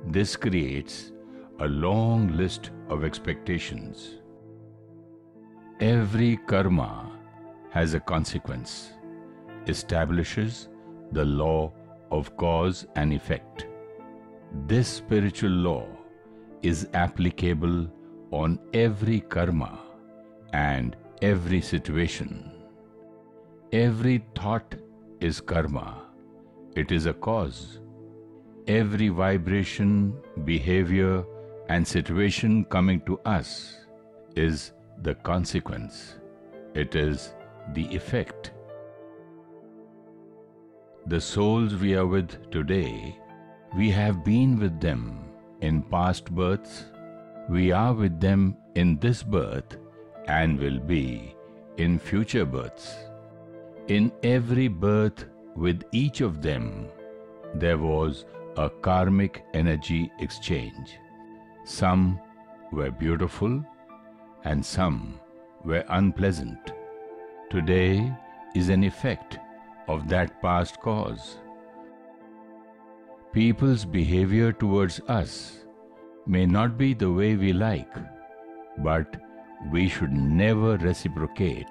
This 0.07 0.35
creates 0.35 1.11
a 1.59 1.67
long 1.67 2.35
list 2.35 2.71
of 2.89 3.03
expectations. 3.03 4.19
Every 5.79 6.37
karma 6.37 7.11
has 7.69 7.93
a 7.93 7.99
consequence, 7.99 8.91
establishes 9.67 10.69
the 11.11 11.25
law 11.25 11.71
of 12.11 12.35
cause 12.37 12.85
and 12.95 13.13
effect. 13.13 13.67
This 14.67 14.87
spiritual 14.87 15.51
law 15.51 15.87
is 16.61 16.87
applicable 16.93 17.87
on 18.31 18.59
every 18.73 19.19
karma 19.21 19.79
and 20.53 20.95
every 21.21 21.61
situation. 21.61 22.51
Every 23.71 24.23
thought 24.35 24.75
is 25.19 25.41
karma, 25.41 26.03
it 26.75 26.91
is 26.91 27.05
a 27.05 27.13
cause. 27.13 27.79
Every 28.67 29.09
vibration, 29.09 30.13
behavior, 30.45 31.23
and 31.69 31.87
situation 31.87 32.65
coming 32.65 33.01
to 33.01 33.19
us 33.25 33.77
is 34.35 34.71
the 35.01 35.15
consequence. 35.15 36.15
It 36.73 36.95
is 36.95 37.33
the 37.73 37.85
effect. 37.95 38.51
The 41.07 41.19
souls 41.19 41.75
we 41.75 41.95
are 41.95 42.07
with 42.07 42.49
today, 42.51 43.19
we 43.75 43.89
have 43.91 44.23
been 44.23 44.57
with 44.59 44.79
them 44.79 45.25
in 45.61 45.81
past 45.81 46.31
births, 46.31 46.85
we 47.49 47.71
are 47.71 47.93
with 47.93 48.19
them 48.21 48.55
in 48.75 48.97
this 48.99 49.23
birth, 49.23 49.77
and 50.27 50.59
will 50.59 50.79
be 50.79 51.35
in 51.77 51.99
future 51.99 52.45
births. 52.45 52.95
In 53.87 54.11
every 54.23 54.67
birth 54.67 55.25
with 55.55 55.83
each 55.91 56.21
of 56.21 56.41
them, 56.41 56.87
there 57.55 57.77
was 57.77 58.25
a 58.57 58.69
karmic 58.69 59.43
energy 59.53 60.11
exchange. 60.19 60.97
Some 61.65 62.19
were 62.71 62.91
beautiful 62.91 63.63
and 64.43 64.65
some 64.65 65.19
were 65.63 65.83
unpleasant. 65.89 66.71
Today 67.49 68.11
is 68.55 68.69
an 68.69 68.83
effect 68.83 69.39
of 69.87 70.07
that 70.09 70.41
past 70.41 70.79
cause. 70.79 71.37
People's 73.31 73.85
behavior 73.85 74.51
towards 74.51 74.99
us 75.07 75.65
may 76.25 76.45
not 76.45 76.77
be 76.77 76.93
the 76.93 77.11
way 77.11 77.35
we 77.35 77.51
like, 77.51 77.93
but 78.77 79.17
we 79.71 79.87
should 79.87 80.11
never 80.11 80.77
reciprocate 80.77 81.67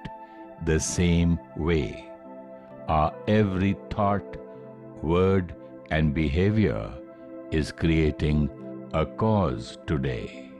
the 0.65 0.79
same 0.79 1.39
way. 1.57 2.09
Our 2.87 3.13
every 3.27 3.77
thought, 3.89 4.37
word, 5.01 5.55
and 5.91 6.13
behavior 6.13 6.91
is 7.51 7.71
creating 7.71 8.49
a 8.93 9.05
cause 9.05 9.77
today, 9.87 10.51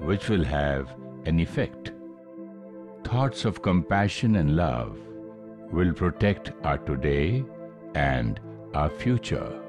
which 0.00 0.28
will 0.28 0.44
have 0.44 0.94
an 1.26 1.40
effect. 1.40 1.92
Thoughts 3.04 3.44
of 3.44 3.62
compassion 3.62 4.36
and 4.36 4.56
love 4.56 4.98
will 5.70 5.92
protect 5.92 6.52
our 6.64 6.78
today 6.78 7.44
and 7.94 8.40
our 8.74 8.90
future. 8.90 9.63